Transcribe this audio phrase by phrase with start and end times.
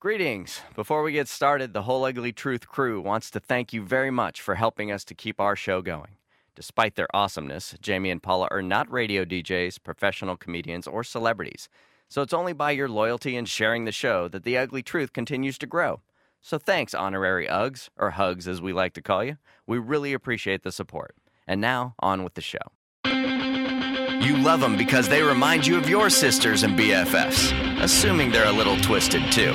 [0.00, 0.60] Greetings.
[0.76, 4.40] Before we get started, the Whole Ugly Truth crew wants to thank you very much
[4.40, 6.18] for helping us to keep our show going.
[6.54, 11.68] Despite their awesomeness, Jamie and Paula are not radio DJs, professional comedians, or celebrities.
[12.08, 15.58] So it's only by your loyalty and sharing the show that the Ugly Truth continues
[15.58, 16.00] to grow.
[16.40, 19.36] So thanks, honorary Uggs, or Hugs as we like to call you.
[19.66, 21.16] We really appreciate the support.
[21.44, 22.58] And now, on with the show.
[23.04, 28.52] You love them because they remind you of your sisters and BFFs, assuming they're a
[28.52, 29.54] little twisted too.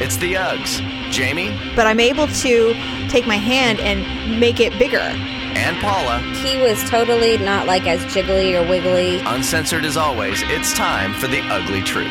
[0.00, 0.80] It's the Uggs.
[1.10, 2.74] Jamie but I'm able to
[3.08, 4.98] take my hand and make it bigger.
[4.98, 9.20] and Paula, He was totally not like as jiggly or wiggly.
[9.24, 12.10] uncensored as always, it's time for the ugly truth.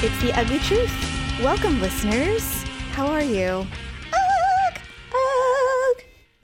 [0.00, 0.94] It's the ugly truth.
[1.42, 2.62] Welcome, listeners.
[2.92, 3.66] How are you?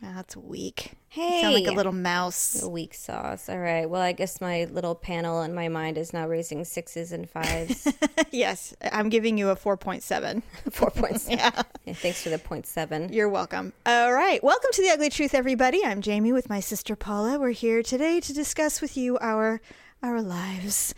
[0.05, 0.15] Ugh.
[0.15, 0.93] That's weak.
[1.13, 2.63] You sound like a little mouse.
[2.63, 3.49] A weak sauce.
[3.49, 3.89] All right.
[3.89, 7.93] Well, I guess my little panel in my mind is now raising sixes and fives.
[8.31, 10.43] yes, I'm giving you a 4.7.
[10.71, 11.29] Four points.
[11.35, 11.63] Yeah.
[11.85, 13.13] Yeah, thanks for the point seven.
[13.13, 13.73] You're welcome.
[13.85, 14.43] All right.
[14.43, 15.85] Welcome to the Ugly Truth, everybody.
[15.85, 17.39] I'm Jamie with my sister Paula.
[17.39, 19.61] We're here today to discuss with you our
[20.03, 20.95] our lives.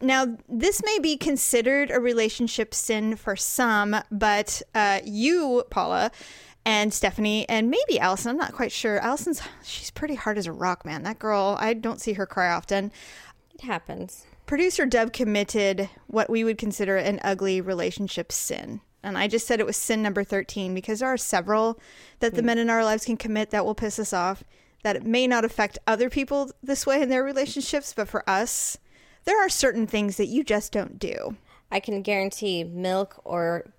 [0.00, 6.10] Now, this may be considered a relationship sin for some, but uh, you, Paula,
[6.66, 8.98] and Stephanie, and maybe Allison, I'm not quite sure.
[8.98, 11.04] Allison's she's pretty hard as a rock, man.
[11.04, 12.90] That girl, I don't see her cry often.
[13.54, 14.26] It happens.
[14.46, 18.80] Producer Deb committed what we would consider an ugly relationship sin.
[19.04, 21.78] And I just said it was sin number 13 because there are several
[22.18, 22.46] that the hmm.
[22.46, 24.42] men in our lives can commit that will piss us off,
[24.82, 28.76] that it may not affect other people this way in their relationships, but for us,
[29.24, 31.36] there are certain things that you just don't do.
[31.70, 33.72] I can guarantee milk or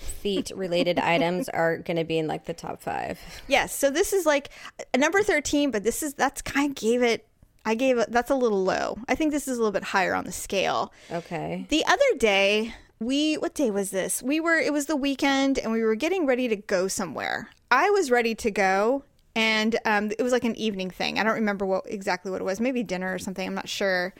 [0.00, 3.20] feet related items are going to be in like the top five.
[3.48, 4.50] Yes, so this is like
[4.92, 7.26] a number 13, but this is that's kind of gave it
[7.64, 8.98] I gave it that's a little low.
[9.08, 10.92] I think this is a little bit higher on the scale.
[11.10, 11.66] Okay.
[11.68, 14.22] The other day, we what day was this?
[14.22, 17.50] We were it was the weekend and we were getting ready to go somewhere.
[17.70, 21.18] I was ready to go and um, it was like an evening thing.
[21.18, 22.60] I don't remember what exactly what it was.
[22.60, 23.46] Maybe dinner or something.
[23.46, 24.14] I'm not sure.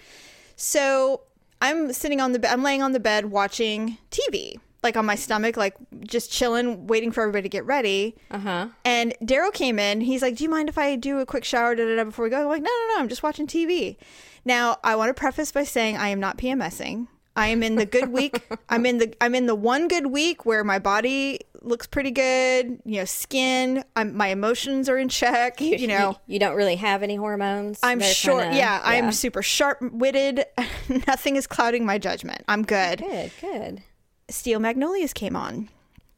[0.56, 1.22] So
[1.60, 2.52] I'm sitting on the bed.
[2.52, 7.12] I'm laying on the bed watching TV, like on my stomach, like just chilling, waiting
[7.12, 8.16] for everybody to get ready.
[8.30, 8.68] Uh huh.
[8.84, 10.00] And Daryl came in.
[10.00, 12.24] He's like, "Do you mind if I do a quick shower da, da, da, before
[12.24, 13.00] we go?" I'm like, "No, no, no.
[13.00, 13.96] I'm just watching TV."
[14.44, 17.08] Now, I want to preface by saying I am not PMSing.
[17.36, 18.42] I am in the good week.
[18.68, 22.80] I'm in the I'm in the one good week where my body looks pretty good.
[22.86, 23.84] You know, skin.
[23.94, 25.60] I'm, my emotions are in check.
[25.60, 27.78] You know, you don't really have any hormones.
[27.82, 30.46] I'm They're kinda- yeah, I'm super sharp witted.
[31.06, 32.42] Nothing is clouding my judgment.
[32.48, 33.00] I'm good.
[33.00, 33.82] Good, good.
[34.30, 35.68] Steel Magnolias came on.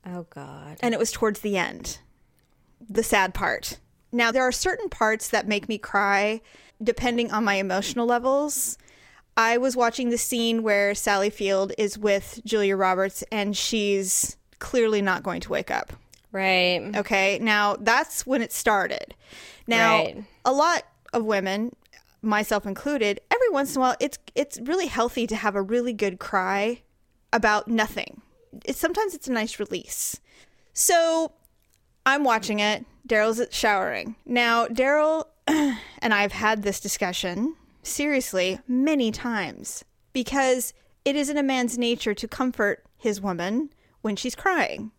[0.07, 0.79] Oh, God.
[0.81, 1.99] and it was towards the end.
[2.91, 3.79] The sad part.
[4.11, 6.41] Now, there are certain parts that make me cry
[6.83, 8.77] depending on my emotional levels.
[9.37, 15.01] I was watching the scene where Sally Field is with Julia Roberts and she's clearly
[15.01, 15.93] not going to wake up.
[16.33, 16.91] Right.
[16.97, 17.39] Okay.
[17.41, 19.15] Now, that's when it started.
[19.67, 20.25] Now, Right.
[20.45, 21.75] a lot of women,
[22.21, 25.93] myself included, every once in a while, it's it's really healthy to have a really
[25.93, 26.83] good cry
[27.33, 28.23] about nothing.
[28.65, 30.21] It's sometimes it's a nice release.
[30.73, 31.33] So,
[32.05, 32.85] I'm watching it.
[33.07, 34.17] Daryl's showering.
[34.25, 40.73] Now, Daryl and I've had this discussion seriously many times because
[41.05, 43.71] it isn't a man's nature to comfort his woman
[44.03, 44.93] when she's crying.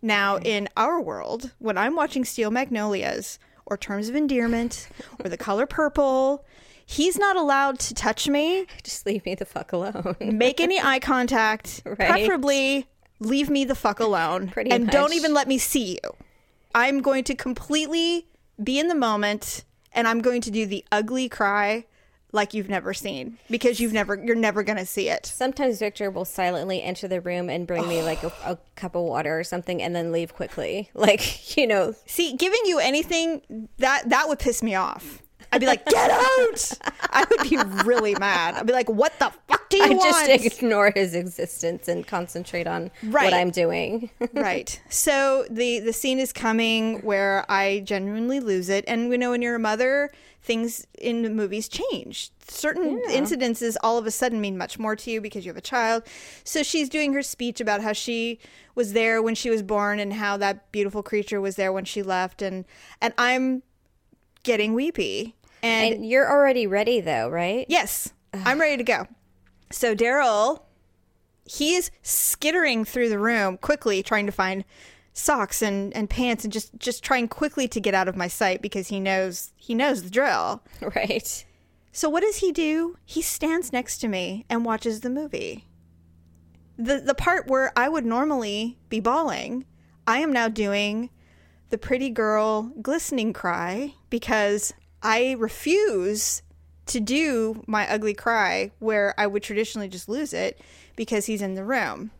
[0.00, 0.46] Now, mm-hmm.
[0.46, 4.88] in our world, when I'm watching Steel Magnolias or Terms of Endearment
[5.22, 6.44] or The Color Purple,
[6.86, 10.16] he's not allowed to touch me, Just leave me the fuck alone.
[10.20, 11.96] make any eye contact, Right.
[11.98, 12.86] preferably
[13.20, 16.16] leave me the fuck alone Pretty and don't even let me see you.
[16.74, 18.26] I'm going to completely
[18.62, 21.84] be in the moment and I'm going to do the ugly cry
[22.34, 25.26] like you've never seen because you've never you're never going to see it.
[25.26, 29.02] Sometimes Victor will silently enter the room and bring me like a, a cup of
[29.02, 30.88] water or something and then leave quickly.
[30.94, 35.20] Like, you know, See, giving you anything that that would piss me off.
[35.52, 36.72] I'd be like, "Get out!"
[37.10, 38.54] I would be really mad.
[38.54, 40.14] I'd be like, "What the fuck do you want?
[40.30, 43.24] I just ignore his existence and concentrate on Right.
[43.24, 44.10] what I'm doing.
[44.32, 44.80] right.
[44.88, 49.42] So the the scene is coming where I genuinely lose it, and we know when
[49.42, 50.10] you're a mother,
[50.42, 52.30] things in the movies change.
[52.48, 55.60] Certain incidences all of a sudden mean much more to you because you have a
[55.60, 56.02] child.
[56.44, 58.38] So she's doing her speech about how she
[58.74, 62.02] was there when she was born and how that beautiful creature was there when she
[62.02, 62.64] left, and
[63.00, 63.62] and I'm
[64.42, 65.36] getting weepy.
[65.62, 67.66] And, and you're already ready though, right?
[67.68, 69.06] yes, I'm ready to go.
[69.70, 70.62] So Daryl,
[71.44, 74.64] he is skittering through the room quickly, trying to find
[75.12, 78.62] socks and, and pants, and just just trying quickly to get out of my sight
[78.62, 80.62] because he knows he knows the drill.
[80.96, 81.44] Right.
[81.94, 82.96] So what does he do?
[83.04, 85.66] He stands next to me and watches the movie.
[86.78, 89.66] The the part where I would normally be bawling,
[90.06, 91.10] I am now doing
[91.68, 96.42] the pretty girl glistening cry because I refuse
[96.86, 100.60] to do my ugly cry where I would traditionally just lose it
[100.96, 102.10] because he's in the room.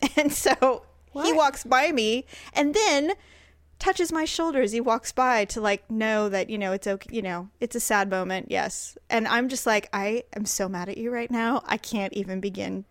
[0.16, 3.14] And so he walks by me and then
[3.78, 7.08] touches my shoulder as he walks by to like know that, you know, it's okay,
[7.12, 8.96] you know, it's a sad moment, yes.
[9.08, 11.62] And I'm just like, I am so mad at you right now.
[11.66, 12.84] I can't even begin.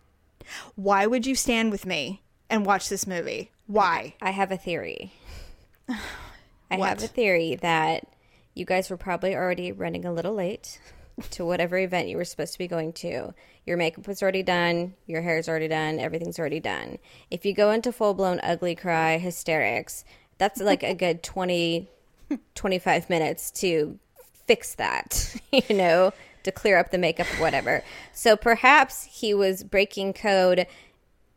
[0.76, 3.50] Why would you stand with me and watch this movie?
[3.66, 4.14] Why?
[4.20, 5.12] I have a theory.
[6.70, 8.06] I have a theory that
[8.58, 10.80] you guys were probably already running a little late
[11.30, 13.32] to whatever event you were supposed to be going to.
[13.66, 16.98] Your makeup was already done, your hair's already done, everything's already done.
[17.30, 20.04] If you go into full blown ugly cry hysterics,
[20.38, 21.88] that's like a good 20,
[22.54, 23.98] 25 minutes to
[24.46, 26.12] fix that, you know,
[26.44, 27.82] to clear up the makeup or whatever.
[28.12, 30.66] So perhaps he was breaking code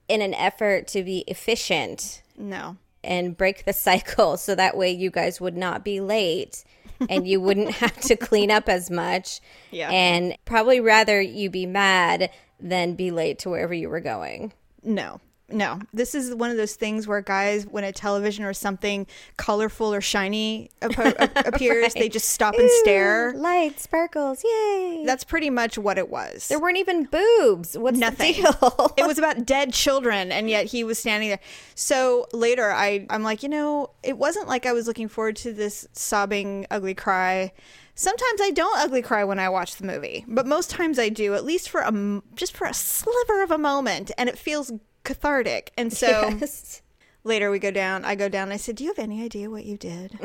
[0.08, 2.78] in an effort to be efficient No.
[3.04, 6.64] and break the cycle so that way you guys would not be late
[7.10, 9.42] and you wouldn't have to clean up as much.
[9.72, 9.90] Yeah.
[9.90, 14.54] And probably rather you be mad than be late to wherever you were going.
[14.84, 15.20] No,
[15.52, 15.80] no.
[15.94, 19.08] This is one of those things where guys, when a television or something
[19.38, 23.34] colorful or shiny appo- a- appears, they just stop and stare.
[23.36, 25.04] Light, sparkles, yay.
[25.06, 26.48] That's pretty much what it was.
[26.48, 27.78] there weren't even boobs.
[27.78, 28.42] What's Nothing.
[28.42, 28.94] the deal?
[28.98, 31.40] it was about dead children, and yet he was standing there.
[31.76, 35.54] So later, I I'm like, you know, it wasn't like I was looking forward to
[35.54, 37.52] this sobbing, ugly cry.
[37.94, 41.34] Sometimes I don't ugly cry when I watch the movie, but most times I do,
[41.36, 44.72] at least for a just for a sliver of a moment, and it feels
[45.04, 45.72] cathartic.
[45.78, 46.82] And so Yes.
[47.24, 49.64] later we go down i go down i said do you have any idea what
[49.64, 50.18] you did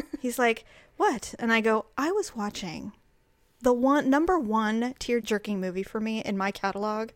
[0.20, 0.64] he's like
[0.96, 2.90] what and i go i was watching
[3.62, 7.10] the one number one tear jerking movie for me in my catalog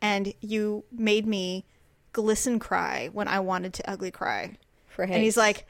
[0.00, 1.64] and you made me
[2.12, 4.56] glisten cry when i wanted to ugly cry
[4.98, 5.10] Right.
[5.10, 5.64] and he's like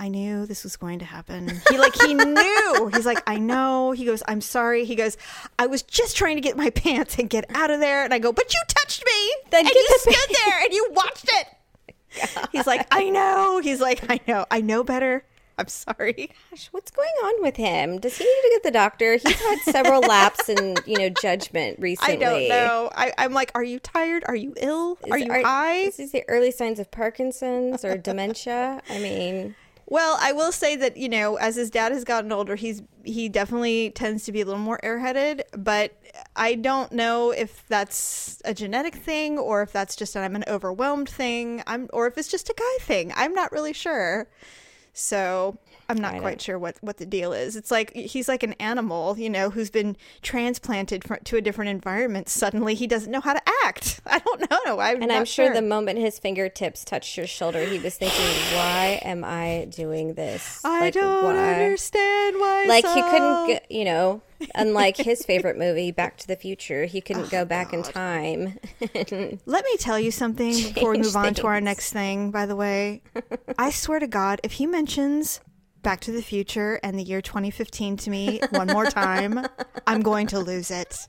[0.00, 1.60] I knew this was going to happen.
[1.68, 2.90] He like he knew.
[2.94, 3.90] He's like, I know.
[3.92, 4.84] He goes, I'm sorry.
[4.84, 5.16] He goes,
[5.58, 8.04] I was just trying to get my pants and get out of there.
[8.04, 9.34] And I go, but you touched me.
[9.50, 11.48] Then and you the stood there and you watched it.
[12.52, 13.60] He's like, I know.
[13.60, 14.46] He's like, I know.
[14.50, 15.24] I know better.
[15.58, 16.30] I'm sorry.
[16.50, 17.98] Gosh, what's going on with him?
[17.98, 19.14] Does he need to get the doctor?
[19.16, 22.14] He's had several lapse in, you know, judgment recently.
[22.24, 22.90] I don't know.
[22.94, 24.22] I, I'm like, are you tired?
[24.28, 24.98] Are you ill?
[25.04, 25.78] Is- are you high?
[25.78, 28.80] Is this the early signs of Parkinson's or dementia?
[28.88, 29.56] I mean,
[29.90, 33.30] Well, I will say that you know, as his dad has gotten older, he's he
[33.30, 35.40] definitely tends to be a little more airheaded.
[35.56, 35.92] But
[36.36, 41.08] I don't know if that's a genetic thing or if that's just I'm an overwhelmed
[41.08, 41.62] thing.
[41.66, 43.12] I'm or if it's just a guy thing.
[43.16, 44.28] I'm not really sure.
[44.92, 45.56] So
[45.88, 47.56] I'm not quite sure what what the deal is.
[47.56, 51.70] It's like he's like an animal, you know, who's been transplanted fr to a different
[51.70, 52.28] environment.
[52.28, 54.00] Suddenly, he doesn't know how to act.
[54.06, 54.80] I don't know.
[54.80, 58.26] I'm and I'm sure, the moment his fingertips touched your shoulder, he was thinking,
[58.56, 60.60] "Why am I doing this?
[60.64, 62.64] I Like, don't why?" understand why.
[62.68, 64.20] Like he couldn't, you know,
[64.54, 68.58] unlike his favorite movie, Back to the Future, he couldn't Oh, go back in time.
[69.46, 72.56] Let me tell you something before we move on to our next thing, by the
[72.56, 73.00] way.
[73.58, 75.40] I swear to God, if he mentions
[75.82, 79.46] Back to the Future and the year 2015 to me one more time,
[79.86, 81.06] I'm going to lose it.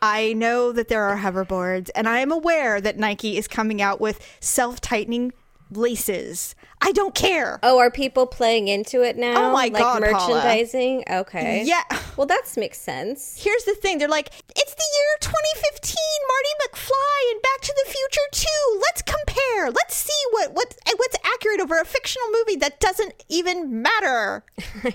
[0.00, 4.00] I know that there are hoverboards, and I am aware that Nike is coming out
[4.00, 5.32] with self tightening
[5.76, 6.54] laces.
[6.80, 7.60] I don't care.
[7.62, 9.50] oh, are people playing into it now?
[9.50, 10.12] Oh my like God, Paula.
[10.34, 11.04] merchandising.
[11.08, 11.82] Okay, Yeah.
[12.16, 13.40] Well, that makes sense.
[13.42, 13.98] Here's the thing.
[13.98, 15.94] They're like, it's the year 2015,
[16.28, 18.80] Marty McFly and Back to the Future 2.
[18.80, 19.70] Let's compare.
[19.70, 24.44] Let's see what, what what's accurate over a fictional movie that doesn't even matter.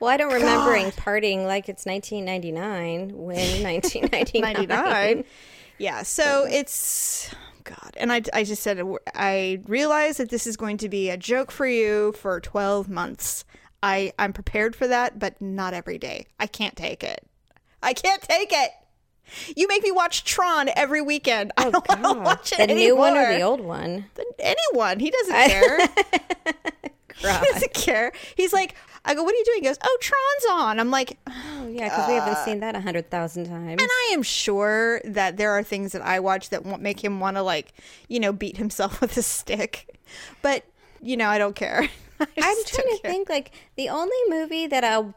[0.00, 4.52] Well, I don't remembering partying like it's 1999 when 1999.
[4.68, 5.24] 99.
[5.78, 7.30] Yeah, so it's
[7.64, 8.82] God, and I, I just said
[9.14, 13.44] I realize that this is going to be a joke for you for 12 months.
[13.82, 16.26] I I'm prepared for that, but not every day.
[16.38, 17.26] I can't take it.
[17.82, 18.70] I can't take it.
[19.56, 21.52] You make me watch Tron every weekend.
[21.56, 24.06] I oh, don't want to watch it Oh, the new one or the old one?
[24.38, 24.98] Anyone.
[24.98, 25.78] He doesn't care.
[27.22, 27.44] God.
[27.44, 28.12] he doesn't care.
[28.36, 29.62] He's like, I go, what are you doing?
[29.62, 30.78] He goes, oh, Tron's on.
[30.80, 33.80] I'm like, Oh, yeah, because we haven't seen that a hundred thousand times.
[33.80, 37.20] And I am sure that there are things that I watch that won't make him
[37.20, 37.72] want to like,
[38.08, 39.98] you know, beat himself with a stick.
[40.42, 40.64] But
[41.02, 41.88] you know, I don't care.
[42.20, 43.10] I I'm trying to care.
[43.10, 45.14] think like the only movie that I'll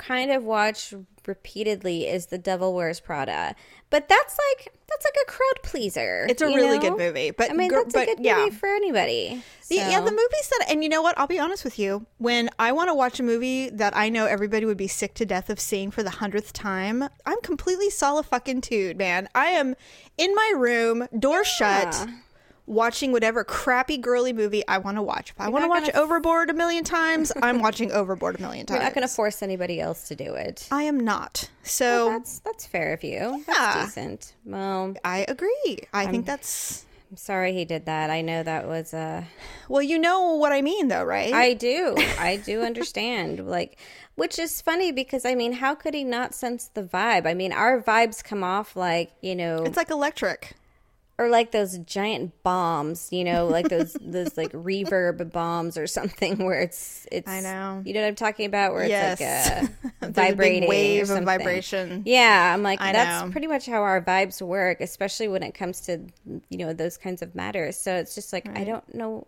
[0.00, 0.94] kind of watch
[1.26, 3.54] repeatedly is The Devil Wears Prada.
[3.90, 6.26] But that's like that's like a crowd pleaser.
[6.28, 6.90] It's a really know?
[6.90, 8.38] good movie, but I mean, that's but a good yeah.
[8.38, 9.42] movie for anybody.
[9.68, 11.16] The- Yeah, So- the movies that, and you know what?
[11.18, 12.06] I'll be honest with you.
[12.18, 15.26] When I want to watch a movie that I know everybody would be sick to
[15.26, 19.28] death of seeing for the hundredth time, I'm completely solid fucking tude, man.
[19.34, 19.76] I am
[20.18, 22.06] in my room, door shut,
[22.66, 25.30] watching whatever crappy girly movie I want to watch.
[25.30, 28.76] If I want to watch Overboard a million times, I'm watching Overboard a million times.
[28.76, 30.68] You're not going to force anybody else to do it.
[30.70, 31.50] I am not.
[31.62, 33.44] So That's that's fair of you.
[33.48, 33.54] Yeah.
[33.74, 34.34] That's decent.
[34.44, 35.78] Well, I agree.
[35.92, 36.84] I think that's.
[37.10, 38.08] I'm sorry he did that.
[38.08, 39.24] I know that was uh
[39.68, 41.32] Well, you know what I mean, though, right?
[41.32, 41.96] I do.
[42.18, 43.40] I do understand.
[43.50, 43.78] Like
[44.20, 47.26] which is funny because I mean, how could he not sense the vibe?
[47.26, 50.52] I mean, our vibes come off like, you know, it's like electric.
[51.20, 56.38] Or like those giant bombs, you know, like those those like reverb bombs or something
[56.44, 57.82] where it's it's I know.
[57.84, 59.66] You know what I'm talking about where it's like uh,
[60.00, 62.04] a There's a vibrating wave of vibration.
[62.06, 63.30] Yeah, I'm like I that's know.
[63.30, 66.00] pretty much how our vibes work, especially when it comes to
[66.48, 67.78] you know those kinds of matters.
[67.78, 69.26] So it's just like I don't know.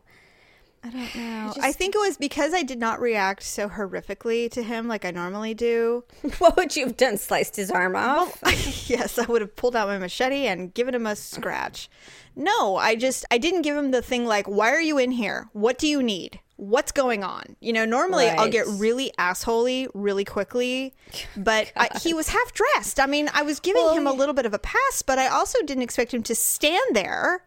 [0.85, 1.55] I don't know.
[1.63, 5.13] I think it was because I did not react so horrifically to him like I
[5.13, 6.05] normally do.
[6.39, 7.19] What would you have done?
[7.19, 8.39] Sliced his arm off?
[8.89, 11.89] yes, I would have pulled out my machete and given him a scratch.
[12.35, 15.49] No, I just I didn't give him the thing like, "Why are you in here?
[15.53, 16.41] What do you need?
[16.57, 20.95] What's going on?" You know, normally I'll get really assholey really quickly,
[21.37, 22.99] but I, he was half dressed.
[22.99, 25.29] I mean, I was giving Well, him a little bit of a pass, but I
[25.29, 27.45] also didn't expect him to stand there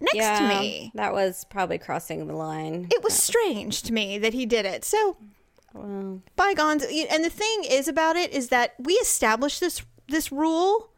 [0.00, 0.92] next to me.
[0.94, 2.88] that was probably crossing the line.
[2.90, 4.84] It was strange to me that he did it.
[4.84, 5.16] So
[6.36, 10.90] bygones and the thing is about it is that we established this this rule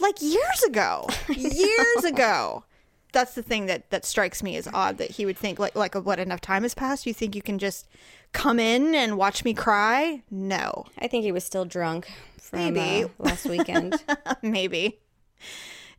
[0.00, 2.64] like years ago years ago
[3.12, 5.94] that's the thing that that strikes me as odd that he would think like like
[5.96, 7.86] what enough time has passed you think you can just
[8.32, 13.04] come in and watch me cry no I think he was still drunk from Maybe.
[13.04, 14.02] uh, last weekend.
[14.42, 15.00] maybe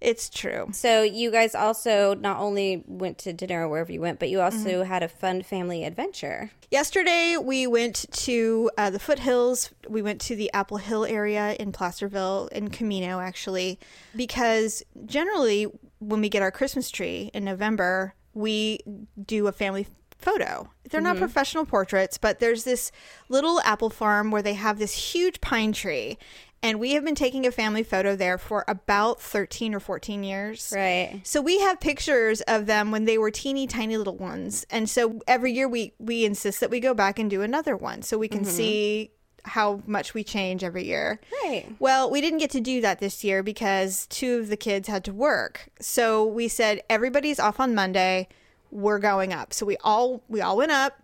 [0.03, 4.19] it's true so you guys also not only went to dinner or wherever you went,
[4.19, 4.83] but you also Mm-hmm.
[4.83, 6.51] had a fun family adventure.
[6.69, 9.72] Yesterday, we went to uh, the foothills.
[9.88, 13.79] We went to the Apple Hill area in Placerville, in Camino, actually,
[14.15, 15.67] because generally,
[16.00, 18.79] when we get our Christmas tree in November, we
[19.25, 20.69] do a family photo.
[20.89, 22.91] They're not professional portraits, but there's this
[23.29, 26.17] little apple farm where they have this huge pine tree.
[26.63, 30.72] And we have been taking a family photo there for about 13 or 14 years.
[30.74, 31.20] Right.
[31.24, 34.65] So we have pictures of them when they were teeny tiny little ones.
[34.70, 38.01] And so every year we we insist that we go back and do another one
[38.01, 38.50] so we can mm-hmm.
[38.50, 39.12] see
[39.43, 41.20] how much we change every year.
[41.43, 41.67] Right.
[41.79, 45.03] Well, we didn't get to do that this year because two of the kids had
[45.03, 45.67] to work.
[45.82, 48.29] So we said everybody's off on Monday.
[48.72, 49.53] We're going up.
[49.53, 50.98] So we all we all went up.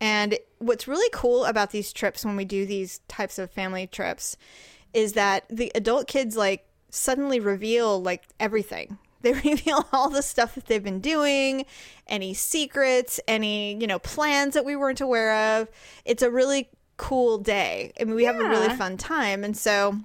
[0.00, 4.36] And what's really cool about these trips when we do these types of family trips
[4.94, 8.98] is that the adult kids like suddenly reveal like everything.
[9.24, 11.64] They reveal all the stuff that they've been doing,
[12.06, 15.68] any secrets, any, you know, plans that we weren't aware of.
[16.04, 17.94] It's a really cool day.
[17.98, 19.42] I mean, we have a really fun time.
[19.42, 19.98] And so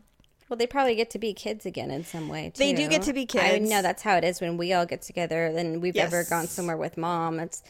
[0.47, 2.51] Well, they probably get to be kids again in some way.
[2.53, 2.59] Too.
[2.59, 3.43] They do get to be kids.
[3.43, 5.47] I know that's how it is when we all get together.
[5.47, 7.41] And we've ever gone somewhere with mom.
[7.41, 7.61] It's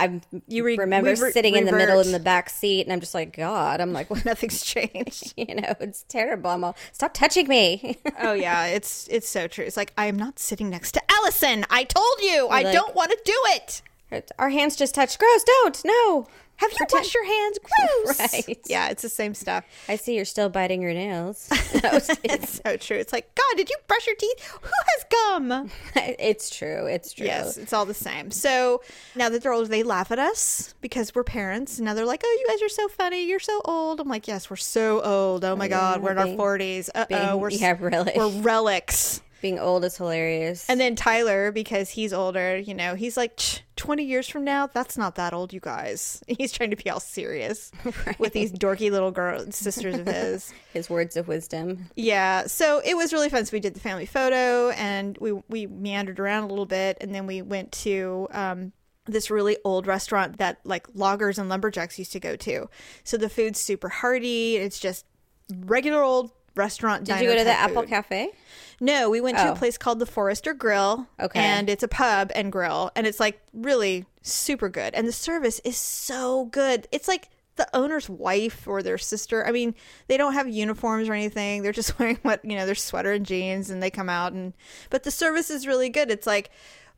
[0.00, 3.00] I You re- remember re- sitting in the middle in the back seat, and I'm
[3.00, 4.24] just like, God, I'm like, what?
[4.24, 5.34] nothing's changed.
[5.36, 6.50] you know, it's terrible.
[6.50, 7.98] I'm all, stop touching me.
[8.20, 9.64] oh yeah, it's it's so true.
[9.64, 11.64] It's like I am not sitting next to Allison.
[11.70, 13.82] I told you I like- don't want to do it.
[14.40, 15.18] Our hands just touched.
[15.20, 15.44] Gross.
[15.44, 15.82] Don't.
[15.84, 16.26] No.
[16.60, 17.58] Have you washed your hands?
[18.04, 18.18] Gross.
[18.18, 18.60] Right.
[18.66, 19.64] Yeah, it's the same stuff.
[19.88, 21.48] I see you're still biting your nails.
[22.22, 22.96] It's, so true.
[22.98, 24.58] It's like God, did you brush your teeth?
[24.60, 25.70] Who has gum?
[25.96, 26.86] it's true.
[26.86, 27.26] It's true.
[27.26, 28.30] Yes, it's all the same.
[28.30, 28.82] So
[29.16, 31.78] now that they're older, they laugh at us because we're parents.
[31.78, 33.26] And now they're like, "Oh, you guys are so funny.
[33.26, 35.44] You're so old." I'm like, "Yes, we're so old.
[35.44, 36.90] Oh my God, we're in our forties.
[36.94, 38.12] Uh oh, we're yeah, really.
[38.14, 40.68] we're relics." Being old is hilarious.
[40.68, 43.40] And then Tyler, because he's older, you know, he's like,
[43.80, 46.22] 20 years from now, that's not that old, you guys.
[46.28, 47.72] He's trying to be all serious
[48.18, 50.52] with these dorky little girl sisters of his.
[50.74, 51.86] His words of wisdom.
[51.96, 53.46] Yeah, so it was really fun.
[53.46, 56.98] So we did the family photo and we, we meandered around a little bit.
[57.00, 58.72] And then we went to um,
[59.06, 62.68] this really old restaurant that like loggers and lumberjacks used to go to.
[63.02, 64.56] So the food's super hearty.
[64.56, 65.06] It's just
[65.64, 66.30] regular old
[66.60, 67.04] restaurant.
[67.04, 67.88] Did you go to the Apple food.
[67.90, 68.30] Cafe?
[68.80, 69.52] No, we went to Oh.
[69.52, 71.06] a place called the Forester Grill.
[71.18, 71.38] Okay.
[71.40, 72.90] And it's a pub and grill.
[72.96, 74.94] And it's like really super good.
[74.94, 76.86] And the service is so good.
[76.92, 79.46] It's like the owner's wife or their sister.
[79.46, 79.74] I mean,
[80.06, 81.62] they don't have uniforms or anything.
[81.62, 84.54] They're just wearing what, you know, their sweater and jeans and they come out and
[84.88, 86.10] but the service is really good.
[86.10, 86.50] It's like,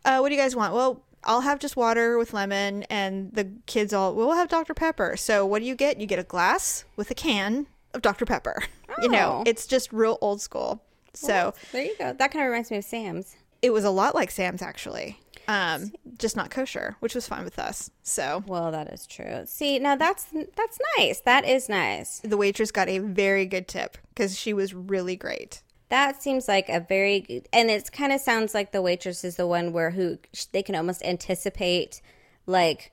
[0.04, 0.74] uh, what do you guys want?
[0.74, 4.74] Well, I'll have just water with lemon and the kids all we'll have Dr.
[4.74, 5.16] Pepper.
[5.16, 6.00] So what do you get?
[6.00, 8.24] You get a glass with a can of Dr.
[8.26, 8.62] Pepper.
[9.00, 9.44] You know, Oh.
[9.46, 10.82] it's just real old school.
[11.14, 12.12] So There you go.
[12.12, 13.36] That kind of reminds me of Sam's.
[13.62, 15.18] it was a lot like Sam's actually.
[15.48, 17.90] Um, just not kosher, which was fine with us.
[18.02, 19.42] So Well, that is true.
[19.46, 21.20] See, now that's that's nice.
[21.20, 22.20] That is nice.
[22.20, 25.62] the waitress got a very good tip because she was really great.
[25.88, 29.36] That seems like a very good, and it kind of sounds like the waitress is
[29.36, 30.18] the one where who
[30.52, 32.00] they can almost anticipate
[32.46, 32.92] like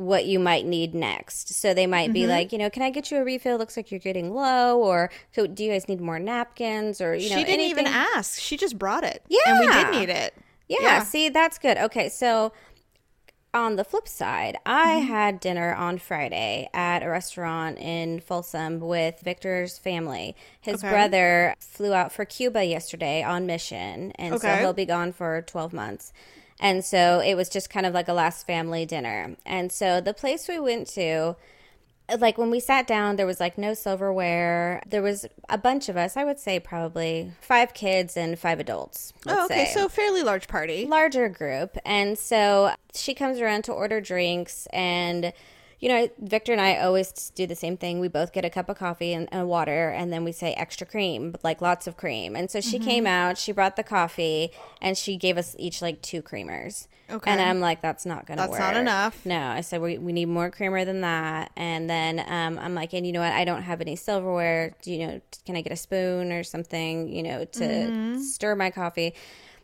[0.00, 1.54] what you might need next.
[1.54, 2.12] So they might Mm-hmm.
[2.14, 3.58] be like, you know, can I get you a refill?
[3.58, 7.28] Looks like you're getting low, or so do you guys need more napkins, or you
[7.28, 8.40] know, she didn't even anything- ask.
[8.40, 9.22] She just brought it.
[9.28, 10.34] Yeah, and we did need it.
[10.68, 11.02] Yeah, Yeah.
[11.02, 11.76] see, that's good.
[11.76, 12.52] Okay, so
[13.52, 15.06] on the flip side, I Mm-hmm.
[15.08, 20.34] had dinner on Friday at a restaurant in Folsom with Victor's family.
[20.60, 20.88] His Okay.
[20.90, 25.72] brother flew out for Cuba yesterday on mission, and so he'll be gone for 12
[25.72, 26.12] months.
[26.60, 29.34] And so it was just kind of like a last family dinner.
[29.44, 31.34] And so the place we went to,
[32.18, 35.96] like when we sat down there was like no silverware there was a bunch of
[35.96, 39.66] us i would say probably five kids and five adults Oh, okay.
[39.66, 40.86] say So fairly large party.
[40.86, 41.78] larger group.
[41.84, 45.32] And so she comes around to order drinks and
[45.80, 48.00] you know, Victor and I always do the same thing.
[48.00, 50.86] We both get a cup of coffee and, and water, and then we say extra
[50.86, 52.36] cream, like lots of cream.
[52.36, 54.50] And so she came out, she brought the coffee,
[54.82, 56.86] and she gave us each like two creamers.
[57.10, 57.28] Okay.
[57.30, 58.60] And I'm like, that's not going to That's work.
[58.60, 59.26] not enough.
[59.26, 61.50] No, I said, we, we need more creamer than that.
[61.56, 63.32] And then um, I'm like, and you know what?
[63.32, 64.76] I don't have any silverware.
[64.82, 68.18] Do you know, can I get a spoon or something, you know, to Mm-hmm.
[68.20, 69.14] stir my coffee?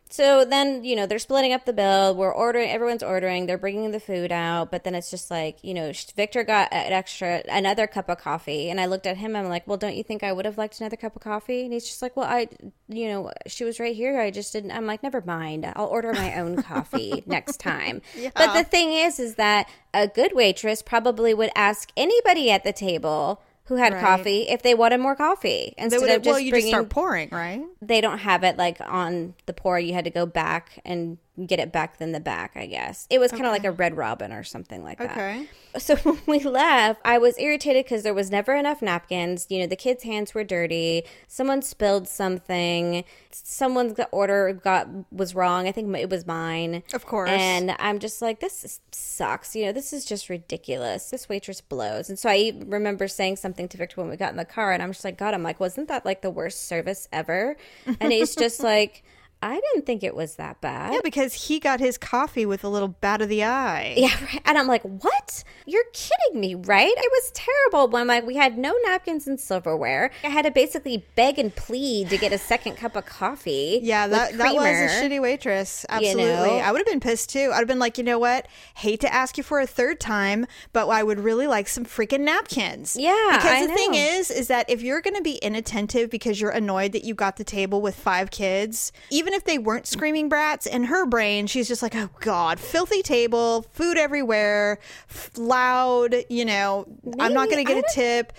[0.08, 2.14] So then, you know, they're splitting up the bill.
[2.14, 3.46] We're ordering, everyone's ordering.
[3.46, 4.70] They're bringing the food out.
[4.70, 8.70] But then it's just like, you know, Victor got an extra, another cup of coffee.
[8.70, 9.34] And I looked at him.
[9.34, 11.64] I'm like, well, don't you think I would have liked another cup of coffee?
[11.64, 12.48] And he's just like, well, I,
[12.88, 14.20] you know, she was right here.
[14.20, 14.70] I just didn't.
[14.70, 15.70] I'm like, never mind.
[15.74, 18.00] I'll order my own coffee next time.
[18.34, 22.72] But the thing is, is that a good waitress probably would ask anybody at the
[22.72, 24.02] table who had Right.
[24.02, 26.88] coffee if they wanted more coffee instead would of just well, you bringing just start
[26.88, 27.62] pouring, right?
[27.82, 29.78] they don't have it like on the pour.
[29.78, 33.06] You had to go back and get it back than the back, I guess.
[33.10, 35.12] It was kind of like a Red Robin or something like that.
[35.12, 35.48] Okay.
[35.78, 39.46] So when we left, I was irritated because there was never enough napkins.
[39.50, 41.04] You know, the kids' hands were dirty.
[41.28, 43.04] Someone spilled something.
[43.30, 45.68] Someone's order got was wrong.
[45.68, 46.82] I think it was mine.
[46.94, 47.30] Of course.
[47.30, 49.54] And I'm just like, this is, sucks.
[49.54, 51.10] You know, this is just ridiculous.
[51.10, 52.08] This waitress blows.
[52.08, 54.82] And so I remember saying something to Victor when we got in the car, and
[54.82, 57.56] I'm just like, God, I'm like, wasn't that like the worst service ever?
[58.00, 59.04] And he's just like,
[59.42, 60.94] I didn't think it was that bad.
[60.94, 63.94] Yeah, because he got his coffee with a little bat of the eye.
[63.96, 64.40] Yeah, right.
[64.44, 65.44] And I'm like, what?
[65.66, 66.92] You're kidding me, right?
[66.96, 67.88] It was terrible.
[67.88, 72.08] When like we had no napkins and silverware, I had to basically beg and plead
[72.10, 73.80] to get a second cup of coffee.
[73.82, 75.84] Yeah, that, that was a shitty waitress.
[75.90, 76.24] You Absolutely.
[76.24, 76.56] know?
[76.58, 77.50] I would have been pissed too.
[77.52, 78.48] I'd have been like, you know what?
[78.76, 82.20] Hate to ask you for a third time, but I would really like some freaking
[82.20, 82.96] napkins.
[82.98, 86.40] Yeah, Because I the thing is, is that if you're going to be inattentive because
[86.40, 90.28] you're annoyed that you got the table with five kids, even if they weren't screaming
[90.28, 96.14] brats, in her brain, she's just like, oh God, filthy table, food everywhere, f- loud,
[96.28, 96.86] you know,
[97.18, 98.32] I'm not going to get a tip.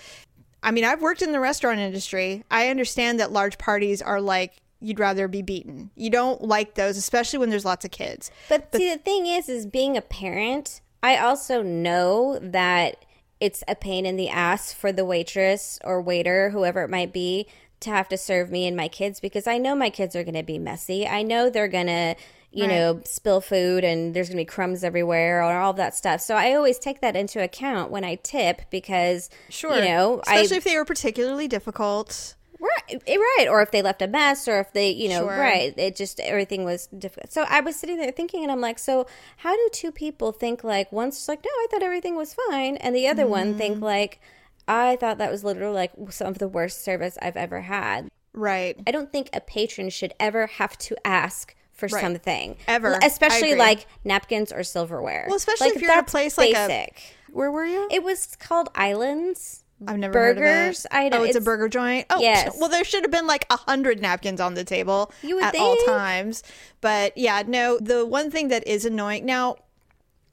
[0.62, 2.44] I mean, I've worked in the restaurant industry.
[2.50, 5.90] I understand that large parties are like you'd rather be beaten.
[5.96, 8.30] You don't like those, especially when there's lots of kids.
[8.48, 13.04] But, see, the thing is, is being a parent, I also know that
[13.40, 17.46] it's a pain in the ass for the waitress or waiter, whoever it might be,
[17.80, 20.34] to have to serve me and my kids because I know my kids are going
[20.34, 21.06] to be messy.
[21.06, 22.16] I know they're going to,
[22.50, 26.20] you know, spill food and there's going to be crumbs everywhere or all that stuff.
[26.20, 29.76] So I always take that into account when I tip because, Sure.
[29.76, 32.34] you know, especially I if they were particularly difficult.
[32.60, 35.38] Right, eh, right, or if they left a mess, or if they, you know, Sure.
[35.38, 37.30] right, it just everything was difficult.
[37.32, 40.64] So I was sitting there thinking, and I'm like, so how do two people think
[40.64, 43.58] like one's like, no, I thought everything was fine, and the other one Mm-hmm.
[43.58, 44.20] think like,
[44.68, 48.08] I thought that was literally like some of the worst service I've ever had.
[48.34, 48.78] Right.
[48.86, 52.00] I don't think a patron should ever have to ask for Right.
[52.02, 52.98] something Ever.
[53.02, 55.24] Especially like napkins or silverware.
[55.28, 56.88] Well, especially Like, if you're at a place like a-
[57.32, 57.88] Where were you?
[57.90, 59.64] It was called Islands.
[59.86, 60.84] I've never heard of burgers.
[60.86, 60.88] it.
[60.92, 62.06] I know oh, it's, a burger joint.
[62.10, 62.56] Oh, Yes.
[62.58, 66.42] Well, there should have been like a hundred napkins on the table at all times.
[66.80, 67.78] But yeah, no.
[67.78, 69.56] The one thing that is annoying now,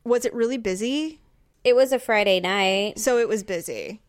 [0.03, 1.21] was it really busy?
[1.63, 2.97] It was a Friday night.
[2.97, 4.01] So it was busy.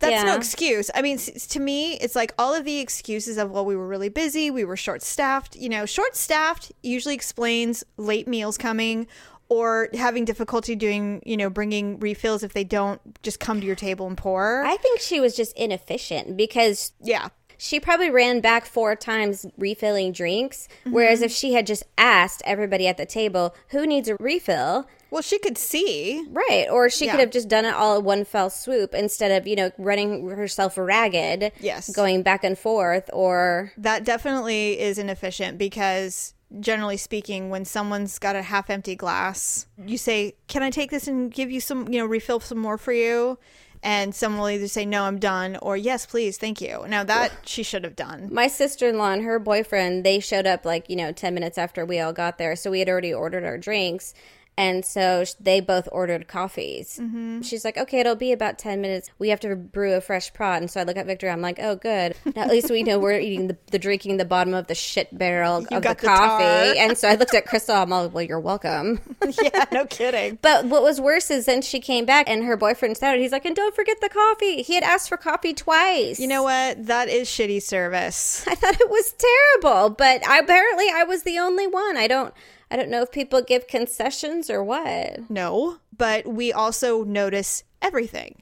[0.00, 0.90] That's no excuse.
[0.94, 4.08] I mean, to me, it's like all of the excuses of, well, we were really
[4.08, 5.56] busy, we were short staffed.
[5.56, 9.08] You know, short staffed usually explains late meals coming
[9.48, 13.76] or having difficulty doing, you know, bringing refills if they don't just come to your
[13.76, 14.64] table and pour.
[14.64, 17.28] I think she was just inefficient because yeah.
[17.58, 20.68] She probably ran back four times refilling drinks.
[20.84, 21.36] Whereas if mm-hmm.
[21.36, 24.86] she had just asked everybody at the table, who needs a refill?
[25.10, 26.24] Well, she could see.
[26.30, 26.66] Right.
[26.70, 27.12] Or she Yeah.
[27.12, 30.28] could have just done it all in one fell swoop instead of, you know, running
[30.28, 31.52] herself ragged.
[31.60, 31.90] Yes.
[31.90, 38.36] Going back and forth or That definitely is inefficient because generally speaking, when someone's got
[38.36, 41.98] a half empty glass, you say, Can I take this and give you some, you
[41.98, 43.38] know, refill some more for you?
[43.82, 46.84] And someone will either say, No, I'm done, or Yes, please, thank you.
[46.88, 48.28] Now, that she should have done.
[48.32, 52.00] my sister-in-law and her boyfriend, they showed up like, you know, 10 minutes after we
[52.00, 52.56] all got there.
[52.56, 54.14] So we had already ordered our drinks.
[54.58, 56.98] And so they both ordered coffees.
[57.00, 57.42] Mm-hmm.
[57.42, 59.08] She's like, okay, it'll be about 10 minutes.
[59.16, 60.60] We have to brew a fresh pot.
[60.60, 61.28] And so I look at Victor.
[61.28, 62.16] I'm like, oh, good.
[62.34, 65.16] Now, at least we know we're eating the, the drinking the bottom of the shit
[65.16, 66.76] barrel of the the coffee.
[66.76, 67.76] and so I looked at Crystal.
[67.76, 69.00] I'm like, well, you're welcome.
[69.40, 70.38] yeah, no kidding.
[70.48, 73.20] But what was worse is then she came back and her boyfriend started.
[73.20, 74.62] He's like, and don't forget the coffee.
[74.62, 76.18] He had asked for coffee twice.
[76.18, 76.86] You know what?
[76.86, 78.44] That is shitty service.
[78.48, 81.96] I thought it was terrible, but I, apparently I was the only one.
[81.96, 82.34] I don't.
[82.70, 85.30] I don't know if people give concessions or what.
[85.30, 88.36] No, but we also notice everything.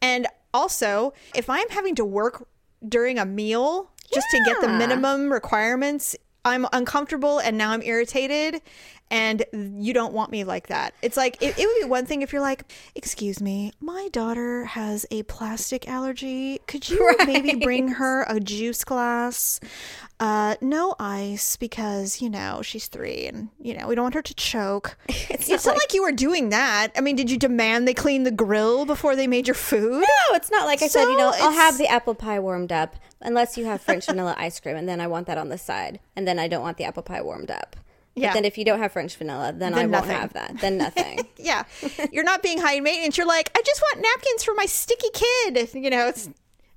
[0.00, 2.48] And also, if I'm having to work
[2.86, 8.62] during a meal just to get the minimum requirements, I'm uncomfortable and now I'm irritated.
[9.10, 10.92] And you don't want me like that.
[11.00, 12.64] It's like, it, it would be one thing if you're like,
[12.94, 16.60] Excuse me, my daughter has a plastic allergy.
[16.66, 19.60] Could you maybe bring her a juice glass?
[20.18, 24.22] Uh, no ice because, you know, she's three and, you know, we don't want her
[24.22, 24.96] to choke.
[25.28, 26.88] It's, not, like, you were doing that.
[26.96, 30.00] I mean, did you demand they clean the grill before they made your food?
[30.00, 31.04] No, it's not like I said.
[31.04, 34.34] You know, So I'll have the apple pie warmed up unless you have French vanilla
[34.38, 36.78] ice cream, and then I want that on the side, and then I don't want
[36.78, 37.76] the apple pie warmed up.
[38.16, 38.28] Yeah.
[38.28, 40.58] But then if you don't have French vanilla, then, I Then won't have that.
[40.60, 41.20] Then nothing.
[41.36, 41.64] Yeah.
[42.10, 43.16] You're not being high maintenance.
[43.18, 45.68] You're like, I just want napkins for my sticky kid.
[45.74, 46.26] You know, it's